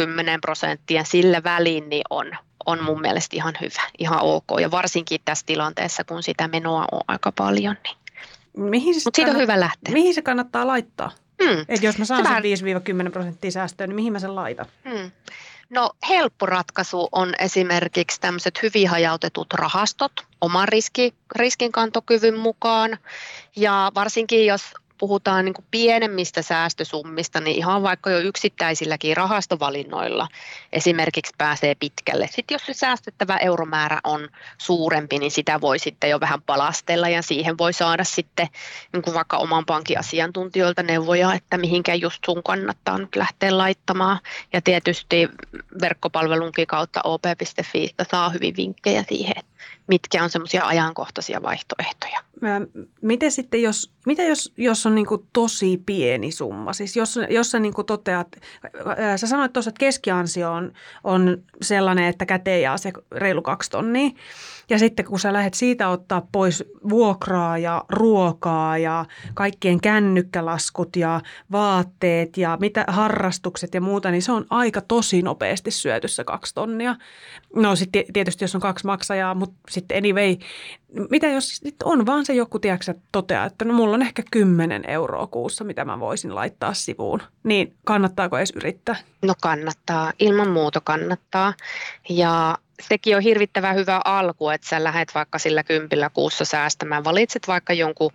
5-10 0.00 0.02
prosenttia 0.40 1.04
sillä 1.04 1.42
välin 1.42 1.88
niin 1.88 2.04
on, 2.10 2.36
on 2.66 2.84
mun 2.84 3.00
mielestä 3.00 3.36
ihan 3.36 3.54
hyvä, 3.60 3.82
ihan 3.98 4.20
ok. 4.22 4.44
Ja 4.60 4.70
varsinkin 4.70 5.20
tässä 5.24 5.46
tilanteessa, 5.46 6.04
kun 6.04 6.22
sitä 6.22 6.48
menoa 6.48 6.84
on 6.92 7.00
aika 7.08 7.32
paljon. 7.32 7.76
Niin. 7.84 7.96
Mihin 8.56 8.94
Mutta 9.04 9.16
siitä 9.16 9.30
on 9.30 9.38
hyvä 9.38 9.60
lähteä. 9.60 9.92
Mihin 9.92 10.14
se 10.14 10.22
kannattaa 10.22 10.66
laittaa? 10.66 11.10
Hmm. 11.44 11.64
Et 11.68 11.82
jos 11.82 11.98
mä 11.98 12.04
saan 12.04 12.28
Hyvä. 12.28 12.56
sen 12.56 13.06
5-10 13.08 13.10
prosenttia 13.10 13.50
säästöä, 13.50 13.86
niin 13.86 13.94
mihin 13.94 14.12
mä 14.12 14.18
sen 14.18 14.34
laitan? 14.36 14.66
Hmm. 14.90 15.10
No 15.70 15.90
helppo 16.08 16.46
ratkaisu 16.46 17.08
on 17.12 17.34
esimerkiksi 17.38 18.20
tämmöiset 18.20 18.62
hyvin 18.62 18.88
hajautetut 18.88 19.52
rahastot 19.52 20.12
oman 20.40 20.68
riski, 20.68 21.14
riskinkantokyvyn 21.36 22.38
mukaan. 22.38 22.98
Ja 23.56 23.92
varsinkin 23.94 24.46
jos 24.46 24.62
puhutaan 25.00 25.44
niin 25.44 25.54
kuin 25.54 25.64
pienemmistä 25.70 26.42
säästösummista, 26.42 27.40
niin 27.40 27.56
ihan 27.56 27.82
vaikka 27.82 28.10
jo 28.10 28.18
yksittäisilläkin 28.18 29.16
rahastovalinnoilla 29.16 30.28
esimerkiksi 30.72 31.32
pääsee 31.38 31.74
pitkälle. 31.74 32.26
Sitten 32.26 32.54
jos 32.54 32.66
se 32.66 32.74
säästettävä 32.74 33.36
euromäärä 33.36 34.00
on 34.04 34.28
suurempi, 34.58 35.18
niin 35.18 35.30
sitä 35.30 35.60
voi 35.60 35.78
sitten 35.78 36.10
jo 36.10 36.20
vähän 36.20 36.42
palastella 36.42 37.08
ja 37.08 37.22
siihen 37.22 37.58
voi 37.58 37.72
saada 37.72 38.04
sitten 38.04 38.48
niin 38.92 39.02
kuin 39.02 39.14
vaikka 39.14 39.36
oman 39.36 39.66
pankin 39.66 39.98
asiantuntijoilta 39.98 40.82
neuvoja, 40.82 41.34
että 41.34 41.58
mihinkä 41.58 41.94
just 41.94 42.24
sun 42.26 42.42
kannattaa 42.42 42.98
nyt 42.98 43.16
lähteä 43.16 43.58
laittamaan. 43.58 44.20
Ja 44.52 44.62
tietysti 44.62 45.28
verkkopalvelunkin 45.80 46.66
kautta 46.66 47.00
op.fi 47.04 47.90
saa 48.10 48.30
hyvin 48.30 48.56
vinkkejä 48.56 49.04
siihen, 49.08 49.44
mitkä 49.86 50.24
on 50.24 50.30
semmoisia 50.30 50.66
ajankohtaisia 50.66 51.42
vaihtoehtoja. 51.42 52.29
Miten 53.02 53.32
sitten, 53.32 53.62
jos, 53.62 53.92
mitä 54.06 54.22
jos, 54.22 54.52
jos 54.56 54.86
on 54.86 54.94
niin 54.94 55.06
tosi 55.32 55.82
pieni 55.86 56.32
summa? 56.32 56.72
Siis 56.72 56.96
jos, 56.96 57.18
jos 57.30 57.50
sä 57.50 57.60
niin 57.60 57.74
toteat, 57.86 58.36
sä 59.16 59.26
sanoit 59.26 59.52
tuossa, 59.52 59.68
että 59.68 59.78
keskiansio 59.78 60.52
on, 60.52 60.72
on 61.04 61.42
sellainen, 61.62 62.04
että 62.04 62.26
käteen 62.26 62.62
jää 62.62 62.78
se 62.78 62.92
reilu 63.12 63.42
kaksi 63.42 63.70
tonnia. 63.70 64.10
Ja 64.70 64.78
sitten 64.78 65.04
kun 65.04 65.20
sä 65.20 65.32
lähdet 65.32 65.54
siitä 65.54 65.88
ottaa 65.88 66.28
pois 66.32 66.64
vuokraa 66.88 67.58
ja 67.58 67.84
ruokaa 67.88 68.78
ja 68.78 69.04
kaikkien 69.34 69.80
kännykkälaskut 69.80 70.96
ja 70.96 71.20
vaatteet 71.52 72.36
ja 72.36 72.56
mitä 72.60 72.84
harrastukset 72.88 73.74
ja 73.74 73.80
muuta, 73.80 74.10
niin 74.10 74.22
se 74.22 74.32
on 74.32 74.46
aika 74.50 74.80
tosi 74.80 75.22
nopeasti 75.22 75.70
syöty 75.70 76.08
se 76.08 76.24
kaksi 76.24 76.54
tonnia. 76.54 76.96
No 77.54 77.76
sitten 77.76 78.04
tietysti 78.12 78.44
jos 78.44 78.54
on 78.54 78.60
kaksi 78.60 78.86
maksajaa, 78.86 79.34
mutta 79.34 79.56
sitten 79.70 79.98
anyway, 79.98 80.36
mitä 81.10 81.26
jos 81.26 81.60
on 81.84 82.06
vaan 82.06 82.24
se 82.30 82.34
joku, 82.34 82.58
tiedätkö, 82.58 82.94
toteaa, 83.12 83.46
että 83.46 83.64
no 83.64 83.74
mulla 83.74 83.94
on 83.94 84.02
ehkä 84.02 84.22
10 84.30 84.90
euroa 84.90 85.26
kuussa, 85.26 85.64
mitä 85.64 85.84
mä 85.84 86.00
voisin 86.00 86.34
laittaa 86.34 86.74
sivuun, 86.74 87.22
niin 87.42 87.74
kannattaako 87.84 88.38
edes 88.38 88.52
yrittää? 88.56 88.96
No 89.22 89.34
kannattaa, 89.42 90.12
ilman 90.18 90.50
muuta 90.50 90.80
kannattaa. 90.80 91.54
Ja 92.08 92.58
sekin 92.88 93.16
on 93.16 93.22
hirvittävän 93.22 93.76
hyvä 93.76 94.00
alku, 94.04 94.48
että 94.48 94.68
sä 94.68 94.84
lähdet 94.84 95.14
vaikka 95.14 95.38
sillä 95.38 95.62
kympillä 95.62 96.10
kuussa 96.10 96.44
säästämään. 96.44 97.04
Valitset 97.04 97.48
vaikka 97.48 97.72
jonkun 97.72 98.12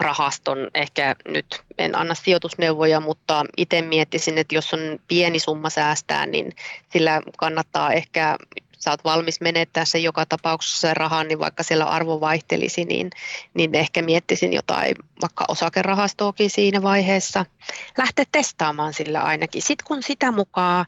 rahaston, 0.00 0.58
ehkä 0.74 1.16
nyt 1.28 1.62
en 1.78 1.94
anna 1.98 2.14
sijoitusneuvoja, 2.14 3.00
mutta 3.00 3.44
itse 3.56 3.82
miettisin, 3.82 4.38
että 4.38 4.54
jos 4.54 4.74
on 4.74 4.80
pieni 5.08 5.38
summa 5.38 5.70
säästää, 5.70 6.26
niin 6.26 6.52
sillä 6.92 7.22
kannattaa 7.36 7.92
ehkä 7.92 8.36
sä 8.78 8.90
oot 8.90 9.04
valmis 9.04 9.40
menettää 9.40 9.84
sen 9.84 10.02
joka 10.02 10.26
tapauksessa 10.26 10.94
rahan, 10.94 11.28
niin 11.28 11.38
vaikka 11.38 11.62
siellä 11.62 11.84
arvo 11.84 12.20
vaihtelisi, 12.20 12.84
niin, 12.84 13.10
niin 13.54 13.74
ehkä 13.74 14.02
miettisin 14.02 14.52
jotain 14.52 14.94
vaikka 15.22 15.44
osakerahastoakin 15.48 16.50
siinä 16.50 16.82
vaiheessa. 16.82 17.46
Lähteä 17.98 18.24
testaamaan 18.32 18.94
sillä 18.94 19.20
ainakin. 19.20 19.62
Sitten 19.62 19.86
kun 19.86 20.02
sitä 20.02 20.32
mukaan 20.32 20.86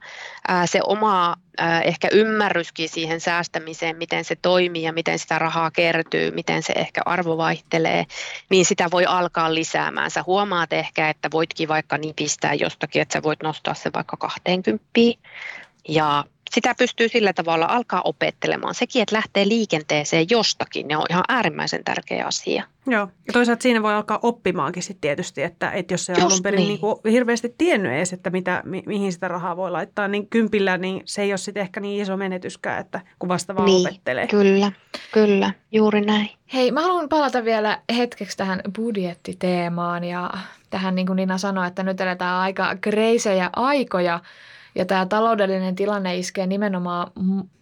ää, 0.48 0.66
se 0.66 0.80
oma 0.84 1.36
ää, 1.58 1.82
ehkä 1.82 2.08
ymmärryskin 2.12 2.88
siihen 2.88 3.20
säästämiseen, 3.20 3.96
miten 3.96 4.24
se 4.24 4.36
toimii 4.36 4.82
ja 4.82 4.92
miten 4.92 5.18
sitä 5.18 5.38
rahaa 5.38 5.70
kertyy, 5.70 6.30
miten 6.30 6.62
se 6.62 6.72
ehkä 6.72 7.00
arvo 7.04 7.36
vaihtelee, 7.36 8.06
niin 8.50 8.64
sitä 8.64 8.90
voi 8.90 9.06
alkaa 9.06 9.54
lisäämään. 9.54 10.10
Sä 10.10 10.24
huomaat 10.26 10.72
ehkä, 10.72 11.08
että 11.08 11.30
voitkin 11.30 11.68
vaikka 11.68 11.98
nipistää 11.98 12.54
jostakin, 12.54 13.02
että 13.02 13.12
sä 13.12 13.22
voit 13.22 13.42
nostaa 13.42 13.74
se 13.74 13.90
vaikka 13.94 14.16
20 14.16 14.84
ja 15.88 16.24
sitä 16.50 16.74
pystyy 16.78 17.08
sillä 17.08 17.32
tavalla 17.32 17.66
alkaa 17.66 18.02
opettelemaan. 18.04 18.74
Sekin, 18.74 19.02
että 19.02 19.16
lähtee 19.16 19.48
liikenteeseen 19.48 20.26
jostakin, 20.30 20.88
ne 20.88 20.96
on 20.96 21.06
ihan 21.10 21.24
äärimmäisen 21.28 21.84
tärkeä 21.84 22.26
asia. 22.26 22.64
Joo, 22.86 23.08
ja 23.26 23.32
toisaalta 23.32 23.62
siinä 23.62 23.82
voi 23.82 23.94
alkaa 23.94 24.18
oppimaankin 24.22 24.82
sitten 24.82 25.00
tietysti, 25.00 25.42
että, 25.42 25.70
että 25.70 25.94
jos 25.94 26.06
se 26.06 26.12
on 26.12 26.22
alun 26.22 26.42
perin 26.42 26.58
niin. 26.58 26.68
Niin 26.68 26.80
kuin 26.80 26.96
hirveästi 27.10 27.54
tiennyt 27.58 27.92
edes, 27.92 28.12
että 28.12 28.30
mitä, 28.30 28.62
mi, 28.64 28.82
mihin 28.86 29.12
sitä 29.12 29.28
rahaa 29.28 29.56
voi 29.56 29.70
laittaa, 29.70 30.08
niin 30.08 30.28
kympillä 30.28 30.78
niin 30.78 31.02
se 31.04 31.22
ei 31.22 31.32
ole 31.32 31.38
sitten 31.38 31.60
ehkä 31.60 31.80
niin 31.80 32.02
iso 32.02 32.16
menetyskään, 32.16 32.80
että 32.80 33.00
kun 33.18 33.28
vasta 33.28 33.56
vaan 33.56 33.66
niin, 33.66 33.86
opettelee. 33.86 34.26
Kyllä, 34.26 34.72
kyllä, 35.12 35.52
juuri 35.72 36.00
näin. 36.00 36.30
Hei, 36.52 36.72
mä 36.72 36.82
haluan 36.82 37.08
palata 37.08 37.44
vielä 37.44 37.80
hetkeksi 37.96 38.36
tähän 38.36 38.60
budjettiteemaan 38.76 40.04
ja 40.04 40.30
tähän 40.70 40.94
niin 40.94 41.06
kuin 41.06 41.16
Nina 41.16 41.38
sanoi, 41.38 41.66
että 41.66 41.82
nyt 41.82 42.00
eletään 42.00 42.36
aika 42.36 42.76
kreisejä 42.80 43.50
aikoja– 43.52 44.20
ja 44.74 44.84
tämä 44.84 45.06
taloudellinen 45.06 45.74
tilanne 45.74 46.16
iskee 46.16 46.46
nimenomaan, 46.46 47.12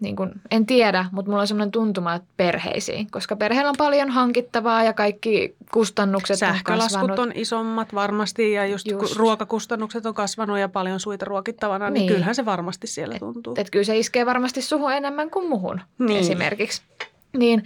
niin 0.00 0.16
kuin, 0.16 0.32
en 0.50 0.66
tiedä, 0.66 1.04
mutta 1.12 1.30
mulla 1.30 1.40
on 1.40 1.46
sellainen 1.48 1.72
tuntuma, 1.72 2.14
että 2.14 2.28
perheisiin, 2.36 3.10
koska 3.10 3.36
perheellä 3.36 3.68
on 3.68 3.74
paljon 3.78 4.10
hankittavaa 4.10 4.84
ja 4.84 4.92
kaikki 4.92 5.56
kustannukset 5.72 6.38
Sähkölaskut 6.38 7.10
on 7.10 7.20
on 7.20 7.32
isommat 7.34 7.94
varmasti 7.94 8.52
ja 8.52 8.66
just, 8.66 8.86
just. 8.86 9.16
ruokakustannukset 9.16 10.06
on 10.06 10.14
kasvanut 10.14 10.58
ja 10.58 10.68
paljon 10.68 11.00
suita 11.00 11.24
ruokittavana, 11.24 11.90
niin, 11.90 11.94
niin 11.94 12.08
kyllähän 12.08 12.34
se 12.34 12.44
varmasti 12.44 12.86
siellä 12.86 13.18
tuntuu. 13.18 13.52
Et, 13.52 13.58
et 13.58 13.70
kyllä 13.70 13.84
se 13.84 13.98
iskee 13.98 14.26
varmasti 14.26 14.62
suhun 14.62 14.92
enemmän 14.92 15.30
kuin 15.30 15.48
muhun 15.48 15.80
niin. 15.98 16.20
esimerkiksi. 16.20 16.82
Niin 17.38 17.62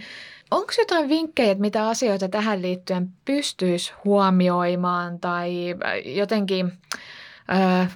Onko 0.51 0.73
jotain 0.77 1.09
vinkkejä, 1.09 1.51
että 1.51 1.61
mitä 1.61 1.87
asioita 1.87 2.29
tähän 2.29 2.61
liittyen 2.61 3.09
pystyisi 3.25 3.93
huomioimaan 4.05 5.19
tai 5.19 5.75
jotenkin 6.05 6.71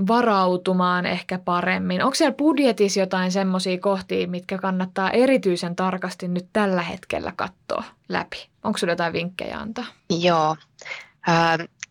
varautumaan 0.08 1.06
ehkä 1.06 1.40
paremmin? 1.40 2.04
Onko 2.04 2.16
siellä 2.16 2.36
budjetissa 2.36 3.00
jotain 3.00 3.32
semmoisia 3.32 3.80
kohtia, 3.80 4.28
mitkä 4.28 4.58
kannattaa 4.58 5.12
erityisen 5.12 5.76
tarkasti 5.76 6.28
nyt 6.28 6.48
tällä 6.54 6.82
hetkellä 6.82 7.34
katsoa 7.36 7.84
läpi? 8.10 8.48
Onko 8.64 8.78
sinulla 8.78 8.92
jotain 8.92 9.14
vinkkejä 9.14 9.60
antaa? 9.60 9.86
Joo. 10.22 10.56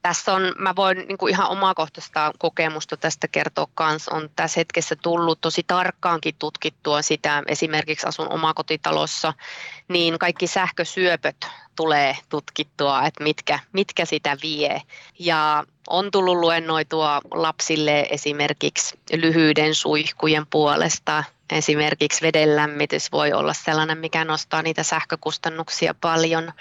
Tässä 0.06 0.32
on, 0.34 0.54
mä 0.58 0.76
voin 0.76 0.98
niin 0.98 1.18
kuin 1.18 1.30
ihan 1.30 1.48
omakohtaista 1.48 2.32
kokemusta 2.38 2.96
tästä 2.96 3.28
kertoa 3.28 3.66
kanssa, 3.74 4.14
on 4.14 4.30
tässä 4.36 4.60
hetkessä 4.60 4.96
tullut 4.96 5.40
tosi 5.40 5.64
tarkkaankin 5.66 6.34
tutkittua 6.38 7.02
sitä, 7.02 7.42
esimerkiksi 7.46 8.06
asun 8.06 8.32
omakotitalossa, 8.32 9.32
niin 9.88 10.18
kaikki 10.18 10.46
sähkösyöpöt 10.46 11.36
tulee 11.76 12.16
tutkittua, 12.28 13.06
että 13.06 13.24
mitkä, 13.24 13.58
mitkä 13.72 14.04
sitä 14.04 14.36
vie. 14.42 14.82
Ja 15.18 15.64
on 15.88 16.10
tullut 16.10 16.36
luennoitua 16.36 17.20
lapsille 17.30 18.06
esimerkiksi 18.10 18.98
lyhyiden 19.12 19.74
suihkujen 19.74 20.46
puolesta. 20.50 21.24
Esimerkiksi 21.50 22.22
vedenlämmitys 22.22 23.12
voi 23.12 23.32
olla 23.32 23.54
sellainen, 23.54 23.98
mikä 23.98 24.24
nostaa 24.24 24.62
niitä 24.62 24.82
sähkökustannuksia 24.82 25.94
paljon. 26.00 26.52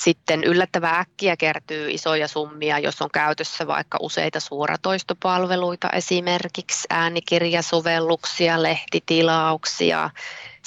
Sitten 0.00 0.44
yllättävän 0.44 0.94
äkkiä 0.94 1.36
kertyy 1.36 1.90
isoja 1.90 2.28
summia, 2.28 2.78
jos 2.78 3.02
on 3.02 3.10
käytössä 3.10 3.66
vaikka 3.66 3.98
useita 4.00 4.40
suoratoistopalveluita, 4.40 5.90
esimerkiksi 5.90 6.86
äänikirjasovelluksia, 6.90 8.62
lehtitilauksia, 8.62 10.10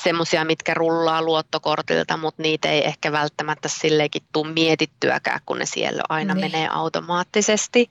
semmoisia, 0.03 0.45
mitkä 0.45 0.73
rullaa 0.73 1.21
luottokortilta, 1.21 2.17
mutta 2.17 2.41
niitä 2.41 2.69
ei 2.69 2.85
ehkä 2.87 3.11
välttämättä 3.11 3.67
silleenkin 3.67 4.23
tule 4.33 4.51
mietittyäkään, 4.53 5.39
kun 5.45 5.59
ne 5.59 5.65
siellä 5.65 6.03
aina 6.09 6.33
niin. 6.33 6.51
menee 6.51 6.67
automaattisesti. 6.71 7.89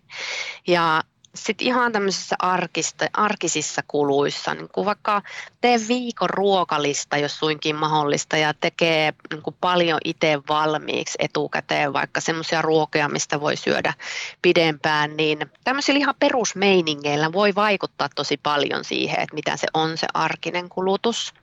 Ja 0.66 1.02
sitten 1.34 1.66
ihan 1.66 1.92
tämmöisissä 1.92 2.36
arkista, 2.38 3.06
arkisissa 3.12 3.82
kuluissa, 3.88 4.54
niin 4.54 4.68
kuin 4.72 4.84
vaikka 4.84 5.22
tee 5.60 5.78
viikon 5.88 6.30
ruokalista, 6.30 7.16
jos 7.16 7.38
suinkin 7.38 7.76
mahdollista, 7.76 8.36
ja 8.36 8.54
tekee 8.54 9.12
niin 9.30 9.42
kuin 9.42 9.56
paljon 9.60 9.98
itse 10.04 10.38
valmiiksi 10.48 11.18
etukäteen, 11.18 11.92
vaikka 11.92 12.20
semmoisia 12.20 12.62
ruokia, 12.62 13.08
mistä 13.08 13.40
voi 13.40 13.56
syödä 13.56 13.94
pidempään, 14.42 15.16
niin 15.16 15.50
tämmöisillä 15.64 15.98
ihan 15.98 16.14
perusmeiningeillä 16.20 17.32
voi 17.32 17.54
vaikuttaa 17.54 18.08
tosi 18.14 18.36
paljon 18.42 18.84
siihen, 18.84 19.20
että 19.20 19.34
mitä 19.34 19.56
se 19.56 19.66
on 19.74 19.98
se 19.98 20.06
arkinen 20.14 20.68
kulutus. 20.68 21.34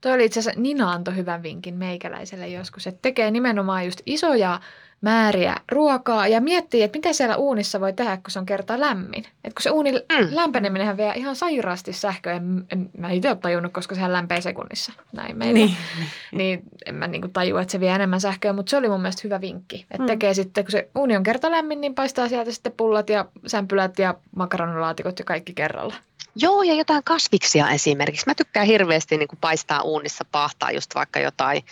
Toi 0.00 0.12
oli 0.12 0.24
itse 0.24 0.40
asiassa, 0.40 0.60
Nina 0.60 0.92
antoi 0.92 1.16
hyvän 1.16 1.42
vinkin 1.42 1.74
meikäläiselle 1.74 2.48
joskus, 2.48 2.86
että 2.86 3.02
tekee 3.02 3.30
nimenomaan 3.30 3.84
just 3.84 4.00
isoja 4.06 4.60
määriä 5.00 5.56
ruokaa 5.72 6.28
ja 6.28 6.40
miettii, 6.40 6.82
että 6.82 6.98
mitä 6.98 7.12
siellä 7.12 7.36
uunissa 7.36 7.80
voi 7.80 7.92
tehdä, 7.92 8.16
kun 8.16 8.30
se 8.30 8.38
on 8.38 8.46
kerta 8.46 8.80
lämmin. 8.80 9.24
Et 9.44 9.54
kun 9.54 9.62
se 9.62 9.70
uunin 9.70 9.94
mm. 9.94 10.28
lämpeneminen 10.30 10.96
vie 10.96 11.12
ihan 11.16 11.36
sairaasti 11.36 11.92
sähköä, 11.92 12.32
en, 12.32 12.66
en 12.72 12.90
mä 12.98 13.10
itse 13.10 13.28
ole 13.28 13.36
tajunnut, 13.36 13.72
koska 13.72 13.94
sehän 13.94 14.12
lämpee 14.12 14.40
sekunnissa 14.40 14.92
näin 15.12 15.38
meillä. 15.38 15.54
Niin, 15.54 15.76
niin 16.32 16.62
en 16.86 16.94
mä 16.94 17.06
niinku 17.06 17.28
tajua, 17.28 17.62
että 17.62 17.72
se 17.72 17.80
vie 17.80 17.90
enemmän 17.90 18.20
sähköä, 18.20 18.52
mutta 18.52 18.70
se 18.70 18.76
oli 18.76 18.88
mun 18.88 19.00
mielestä 19.00 19.22
hyvä 19.24 19.40
vinkki. 19.40 19.86
Että 19.90 20.02
mm. 20.02 20.06
tekee 20.06 20.34
sitten, 20.34 20.64
kun 20.64 20.72
se 20.72 20.88
uuni 20.94 21.16
on 21.16 21.22
kerta 21.22 21.50
lämmin, 21.50 21.80
niin 21.80 21.94
paistaa 21.94 22.28
sieltä 22.28 22.52
sitten 22.52 22.72
pullat 22.76 23.10
ja 23.10 23.24
sämpylät 23.46 23.98
ja 23.98 24.14
makaronilaatikot 24.36 25.18
ja 25.18 25.24
kaikki 25.24 25.54
kerralla. 25.54 25.94
Joo, 26.36 26.62
ja 26.62 26.74
jotain 26.74 27.04
kasviksia 27.04 27.70
esimerkiksi. 27.70 28.26
Mä 28.26 28.34
tykkään 28.34 28.66
hirveästi 28.66 29.16
niin 29.16 29.28
kuin 29.28 29.38
paistaa 29.40 29.82
uunissa 29.82 30.24
pahtaa 30.32 30.70
just 30.70 30.94
vaikka 30.94 31.20
jotain 31.20 31.62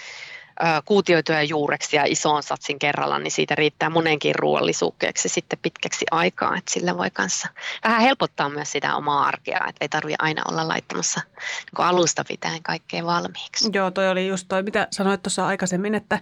kuutioituja 0.84 1.42
juureksia 1.42 2.04
ison 2.06 2.42
satsin 2.42 2.78
kerralla, 2.78 3.18
niin 3.18 3.30
siitä 3.30 3.54
riittää 3.54 3.90
monenkin 3.90 4.34
ruoallisuukkeeksi 4.34 5.28
sitten 5.28 5.58
pitkäksi 5.62 6.06
aikaa, 6.10 6.56
että 6.56 6.72
sillä 6.72 6.96
voi 6.96 7.10
kanssa 7.10 7.48
vähän 7.84 8.00
helpottaa 8.00 8.48
myös 8.48 8.72
sitä 8.72 8.96
omaa 8.96 9.26
arkea, 9.26 9.60
että 9.68 9.84
ei 9.84 9.88
tarvitse 9.88 10.16
aina 10.18 10.42
olla 10.48 10.68
laittamassa 10.68 11.20
niin 11.36 11.86
alusta 11.86 12.24
pitäen 12.28 12.62
kaikkea 12.62 13.04
valmiiksi. 13.04 13.70
Joo, 13.72 13.90
toi 13.90 14.08
oli 14.08 14.28
just 14.28 14.46
toi, 14.48 14.62
mitä 14.62 14.88
sanoit 14.90 15.22
tuossa 15.22 15.46
aikaisemmin, 15.46 15.94
että, 15.94 16.20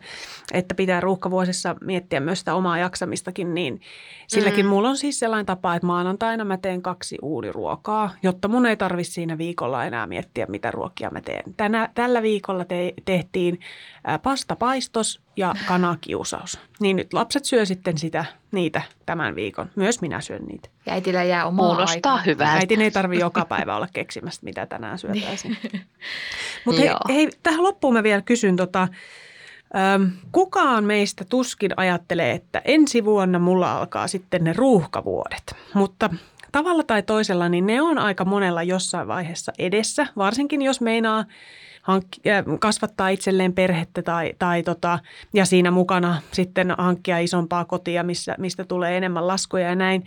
että 0.53 0.75
pitää 0.75 1.01
ruuhkavuosissa 1.01 1.77
miettiä 1.81 2.21
myös 2.21 2.39
sitä 2.39 2.55
omaa 2.55 2.79
jaksamistakin, 2.79 3.55
niin 3.55 3.81
silläkin 4.27 4.66
mm. 4.66 4.71
mulla 4.71 4.88
on 4.88 4.97
siis 4.97 5.18
sellainen 5.18 5.47
tapa, 5.47 5.75
että 5.75 5.87
maanantaina 5.87 6.45
mä 6.45 6.57
teen 6.57 6.83
kaksi 6.83 7.18
uuniruokaa, 7.23 8.11
jotta 8.23 8.49
mun 8.49 8.66
ei 8.66 8.77
tarvitse 8.77 9.12
siinä 9.12 9.38
viikolla 9.38 9.85
enää 9.85 10.07
miettiä, 10.07 10.47
mitä 10.47 10.71
ruokia 10.71 11.11
mä 11.11 11.21
teen. 11.21 11.55
Tänä, 11.57 11.88
tällä 11.95 12.23
viikolla 12.23 12.64
te, 12.64 12.95
tehtiin 13.05 13.61
pastapaistos 14.22 15.20
ja 15.37 15.54
kanakiusaus. 15.66 16.58
Niin 16.80 16.96
nyt 16.96 17.12
lapset 17.12 17.44
syö 17.44 17.66
sitten 17.66 17.98
sitä, 17.98 18.24
niitä 18.52 18.82
tämän 19.06 19.35
viikon. 19.35 19.70
Myös 19.76 20.00
minä 20.00 20.20
syön 20.20 20.42
niitä. 20.42 20.68
Ja 20.87 20.92
äitillä 20.92 21.22
jää 21.24 21.46
omaa 21.46 21.66
Kuulostaa 21.66 22.12
aikaa. 22.12 22.22
hyvältä. 22.26 22.52
Äitin 22.52 22.82
ei 22.82 22.90
tarvi 22.90 23.18
joka 23.18 23.44
päivä 23.44 23.76
olla 23.76 23.88
keksimästä, 23.92 24.44
mitä 24.44 24.66
tänään 24.66 24.98
syötäisiin. 24.98 25.56
Mutta 26.64 26.80
hei, 26.80 26.90
hei, 27.08 27.28
tähän 27.42 27.62
loppuun 27.62 27.94
mä 27.94 28.02
vielä 28.02 28.22
kysyn 28.22 28.56
tota, 28.56 28.88
ähm, 29.76 30.02
kukaan 30.32 30.85
meistä 30.85 31.24
tuskin 31.24 31.70
ajattelee, 31.76 32.32
että 32.32 32.62
ensi 32.64 33.04
vuonna 33.04 33.38
mulla 33.38 33.78
alkaa 33.78 34.08
sitten 34.08 34.44
ne 34.44 34.52
ruuhkavuodet. 34.52 35.56
Mutta 35.74 36.11
tavalla 36.52 36.82
tai 36.82 37.02
toisella, 37.02 37.48
niin 37.48 37.66
ne 37.66 37.82
on 37.82 37.98
aika 37.98 38.24
monella 38.24 38.62
jossain 38.62 39.08
vaiheessa 39.08 39.52
edessä, 39.58 40.06
varsinkin 40.16 40.62
jos 40.62 40.80
meinaa 40.80 41.24
hankki, 41.83 42.21
kasvattaa 42.59 43.09
itselleen 43.09 43.53
perhettä 43.53 44.03
tai, 44.03 44.33
tai 44.38 44.62
tota, 44.62 44.99
ja 45.35 45.45
siinä 45.45 45.71
mukana 45.71 46.23
sitten 46.33 46.75
hankkia 46.79 47.18
isompaa 47.18 47.64
kotia, 47.64 48.03
missä, 48.03 48.35
mistä 48.38 48.64
tulee 48.64 48.97
enemmän 48.97 49.27
laskuja 49.27 49.68
ja 49.68 49.75
näin. 49.75 50.05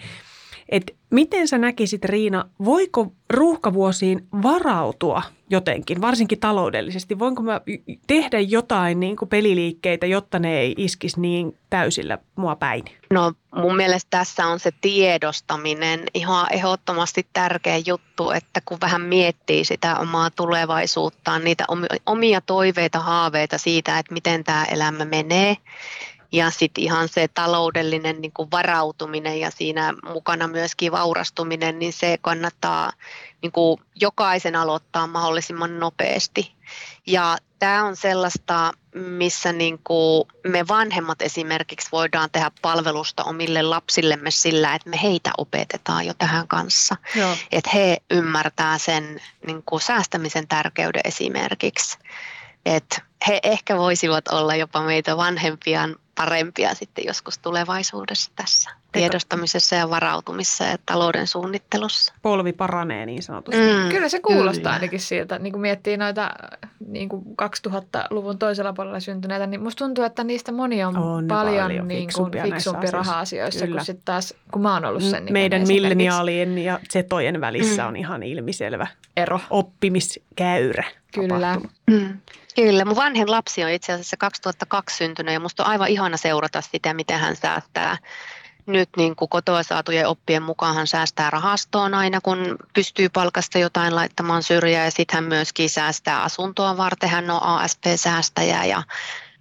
Et 0.70 0.96
miten 1.10 1.48
sä 1.48 1.58
näkisit 1.58 2.06
Riina, 2.06 2.46
voiko 2.66 3.12
ruuhkavuosiin 3.30 4.28
varautua 4.44 5.22
jotenkin, 5.50 6.02
varsinkin 6.02 6.40
taloudellisesti? 6.40 7.20
Voinko 7.20 7.42
mä 7.42 7.62
tehdä 8.08 8.40
jotain 8.40 9.00
niin 9.00 9.16
kuin 9.16 9.30
peliliikkeitä, 9.30 10.06
jotta 10.06 10.40
ne 10.40 10.60
ei 10.60 10.76
iskisi 10.78 11.22
niin 11.22 11.58
täysillä 11.70 12.18
mua 12.36 12.56
päin? 12.56 12.84
No 13.14 13.34
mun 13.56 13.76
mielestä 13.76 14.08
tässä 14.10 14.48
on 14.48 14.60
se 14.60 14.72
tiedostaminen 14.82 16.04
ihan 16.14 16.48
ehdottomasti 16.54 17.28
tärkeä 17.34 17.78
juttu, 17.86 18.32
että 18.32 18.62
kun 18.66 18.78
vähän 18.82 19.02
miettii 19.02 19.66
sitä 19.66 20.00
omaa 20.00 20.30
tulevaisuuttaan, 20.30 21.44
niitä 21.44 21.66
omia 22.06 22.42
toiveita, 22.42 23.00
haaveita 23.00 23.58
siitä, 23.58 24.00
että 24.00 24.14
miten 24.14 24.44
tämä 24.44 24.66
elämä 24.66 25.06
menee, 25.06 25.58
ja 26.36 26.50
sitten 26.50 26.84
ihan 26.84 27.10
se 27.10 27.28
taloudellinen 27.28 28.22
niin 28.22 28.32
kuin 28.32 28.52
varautuminen 28.52 29.40
ja 29.40 29.52
siinä 29.52 29.94
mukana 30.14 30.48
myöskin 30.48 30.92
vaurastuminen, 30.92 31.80
niin 31.80 31.94
se 31.94 32.18
kannattaa 32.22 32.92
niin 33.42 33.52
kuin 33.52 33.82
jokaisen 33.96 34.56
aloittaa 34.56 35.08
mahdollisimman 35.08 35.80
nopeasti. 35.80 36.56
Ja 37.08 37.38
tämä 37.60 37.84
on 37.84 37.96
sellaista, 37.96 38.72
missä 38.96 39.54
niin 39.54 39.80
kuin 39.84 40.28
me 40.48 40.68
vanhemmat 40.68 41.22
esimerkiksi 41.22 41.90
voidaan 41.92 42.30
tehdä 42.32 42.52
palvelusta 42.62 43.24
omille 43.24 43.62
lapsillemme 43.62 44.32
sillä, 44.32 44.76
että 44.76 44.90
me 44.90 45.00
heitä 45.04 45.32
opetetaan 45.38 46.06
jo 46.06 46.14
tähän 46.14 46.48
kanssa. 46.48 46.96
Että 47.52 47.70
he 47.74 47.98
ymmärtää 48.12 48.78
sen 48.78 49.22
niin 49.48 49.64
kuin 49.66 49.82
säästämisen 49.82 50.48
tärkeyden 50.48 51.02
esimerkiksi. 51.06 51.98
Että 52.66 53.02
he 53.28 53.40
ehkä 53.44 53.78
voisivat 53.78 54.28
olla 54.28 54.56
jopa 54.56 54.82
meitä 54.82 55.18
vanhempia 55.18 55.90
parempia 56.16 56.74
sitten 56.76 57.06
joskus 57.08 57.38
tulevaisuudessa 57.38 58.32
tässä 58.36 58.70
tiedostamisessa 59.00 59.76
ja 59.76 59.90
varautumisessa 59.90 60.64
ja 60.64 60.78
talouden 60.86 61.28
suunnittelussa. 61.28 62.14
Polvi 62.22 62.54
paranee 62.54 63.06
niin 63.06 63.24
sanotusti. 63.24 63.62
Mm, 63.62 63.90
Kyllä 63.90 64.10
se 64.10 64.20
kuulostaa 64.20 64.62
Kyllä. 64.62 64.74
ainakin 64.74 65.00
siltä. 65.00 65.40
Niin 65.40 65.54
kun 65.54 65.62
miettii 65.62 65.98
noita 65.98 66.32
niin 66.88 67.10
kuin 67.10 67.24
2000-luvun 67.68 68.38
toisella 68.38 68.74
puolella 68.74 69.00
syntyneitä, 69.00 69.48
niin 69.48 69.64
musta 69.64 69.86
tuntuu, 69.86 70.04
että 70.04 70.24
niistä 70.24 70.52
moni 70.52 70.84
on, 70.84 70.98
on 70.98 71.28
paljon, 71.28 71.64
paljon 71.64 71.88
niin 71.88 72.10
kuin 72.16 72.32
fiksumpi 72.44 72.92
raha-asioissa 72.92 73.68
kuin 73.68 73.86
sitten 73.86 74.06
taas, 74.06 74.34
kun 74.52 74.62
mä 74.62 74.74
oon 74.74 74.86
ollut 74.86 75.04
sen. 75.04 75.28
Meidän 75.30 75.68
milleniaalien 75.68 76.58
ja 76.58 76.80
zetojen 76.94 77.42
välissä 77.42 77.82
mm. 77.82 77.88
on 77.88 77.96
ihan 77.96 78.24
ilmiselvä 78.24 78.88
ero. 79.18 79.40
oppimiskäyrä. 79.50 80.84
Kyllä. 81.14 81.58
Mm. 81.92 82.18
Kyllä, 82.56 82.86
mun 82.86 82.96
vanhin 82.96 83.32
lapsi 83.32 83.64
on 83.64 83.70
itse 83.70 83.94
asiassa 83.94 84.18
2002 84.18 84.98
syntynyt 84.98 85.34
ja 85.34 85.40
musta 85.40 85.64
on 85.64 85.70
aivan 85.70 85.88
ihana 85.88 86.18
seurata 86.18 86.62
sitä, 86.62 86.94
miten 86.94 87.20
hän 87.20 87.36
säästää 87.36 87.98
nyt 88.68 88.90
niin 88.98 89.16
kuin 89.16 89.30
kotoa 89.30 89.64
saatujen 89.64 90.08
oppien 90.08 90.44
mukaan 90.44 90.88
säästää 90.88 91.30
rahastoon 91.30 91.94
aina, 91.94 92.22
kun 92.22 92.56
pystyy 92.74 93.10
palkasta 93.10 93.60
jotain 93.60 93.96
laittamaan 93.96 94.44
syrjään 94.44 94.86
ja 94.86 94.92
sitten 94.92 95.16
hän 95.16 95.24
myöskin 95.24 95.70
säästää 95.70 96.24
asuntoa 96.24 96.78
varten. 96.78 97.10
Hän 97.10 97.30
on 97.32 97.44
ASP-säästäjä 97.44 98.66
ja 98.66 98.84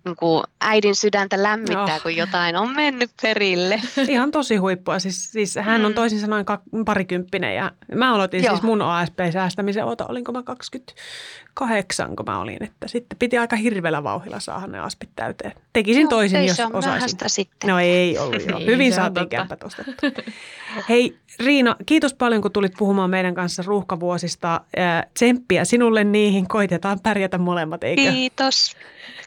niin 0.04 0.16
kuin 0.16 0.42
äidin 0.60 0.94
sydäntä 0.96 1.42
lämmittää, 1.42 1.94
Oh. 1.96 2.02
kun 2.02 2.16
jotain 2.16 2.56
on 2.56 2.74
mennyt 2.76 3.10
perille. 3.22 3.80
Ihan 4.08 4.30
tosi 4.30 4.56
huippua. 4.56 4.98
Siis, 4.98 5.32
siis 5.32 5.54
hän 5.62 5.84
on 5.84 5.92
Mm. 5.92 5.94
toisin 5.94 6.20
sanoen 6.20 6.44
kak- 6.50 6.84
parikymppinen 6.84 7.54
ja 7.56 7.72
mä 7.94 8.14
aloitin 8.14 8.44
Joo. 8.44 8.54
siis 8.54 8.62
mun 8.62 8.82
OSP-säästämisen, 8.82 9.84
ota, 9.84 10.06
olinko 10.08 10.32
mä 10.32 10.42
28, 10.42 12.16
kun 12.16 12.26
mä 12.26 12.40
olin, 12.40 12.64
että 12.64 12.88
sitten 12.88 13.18
piti 13.18 13.38
aika 13.38 13.56
hirveällä 13.56 14.02
vauhilla 14.02 14.40
saada 14.40 14.66
ne 14.66 14.78
aspit 14.80 15.10
täyteen. 15.16 15.52
Tekisin 15.72 16.00
Joo, 16.02 16.10
toisin, 16.10 16.46
jos 16.46 16.60
on 16.60 16.74
osaisin. 16.74 17.18
sitten. 17.26 17.70
No 17.70 17.78
ei 17.78 18.18
ollut. 18.18 18.34
Ei, 18.58 18.66
Hyvin 18.66 18.92
saatiin 18.92 19.28
kämpät. 19.28 19.60
Hei 20.88 21.18
Riina, 21.38 21.76
kiitos 21.86 22.14
paljon 22.14 22.42
kun 22.42 22.52
tulit 22.52 22.72
puhumaan 22.78 23.10
meidän 23.10 23.34
kanssa 23.34 23.62
ruuhkavuosista. 23.66 24.60
Ää, 24.76 25.04
Tsemppiä 25.14 25.64
sinulle 25.64 26.04
niihin, 26.04 26.48
koitetaan 26.48 27.00
pärjätä 27.00 27.38
molemmat, 27.38 27.84
eikö? 27.84 28.02
Kiitos. 28.02 28.76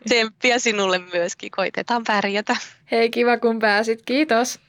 Tsemppiä 0.08 0.60
sinulle 0.60 1.00
myöskin. 1.14 1.52
Koitetaan 1.52 2.04
pärjätä. 2.08 2.56
Hei, 2.92 3.10
kiva 3.10 3.38
kun 3.38 3.60
pääsit. 3.60 4.02
Kiitos. 4.06 4.60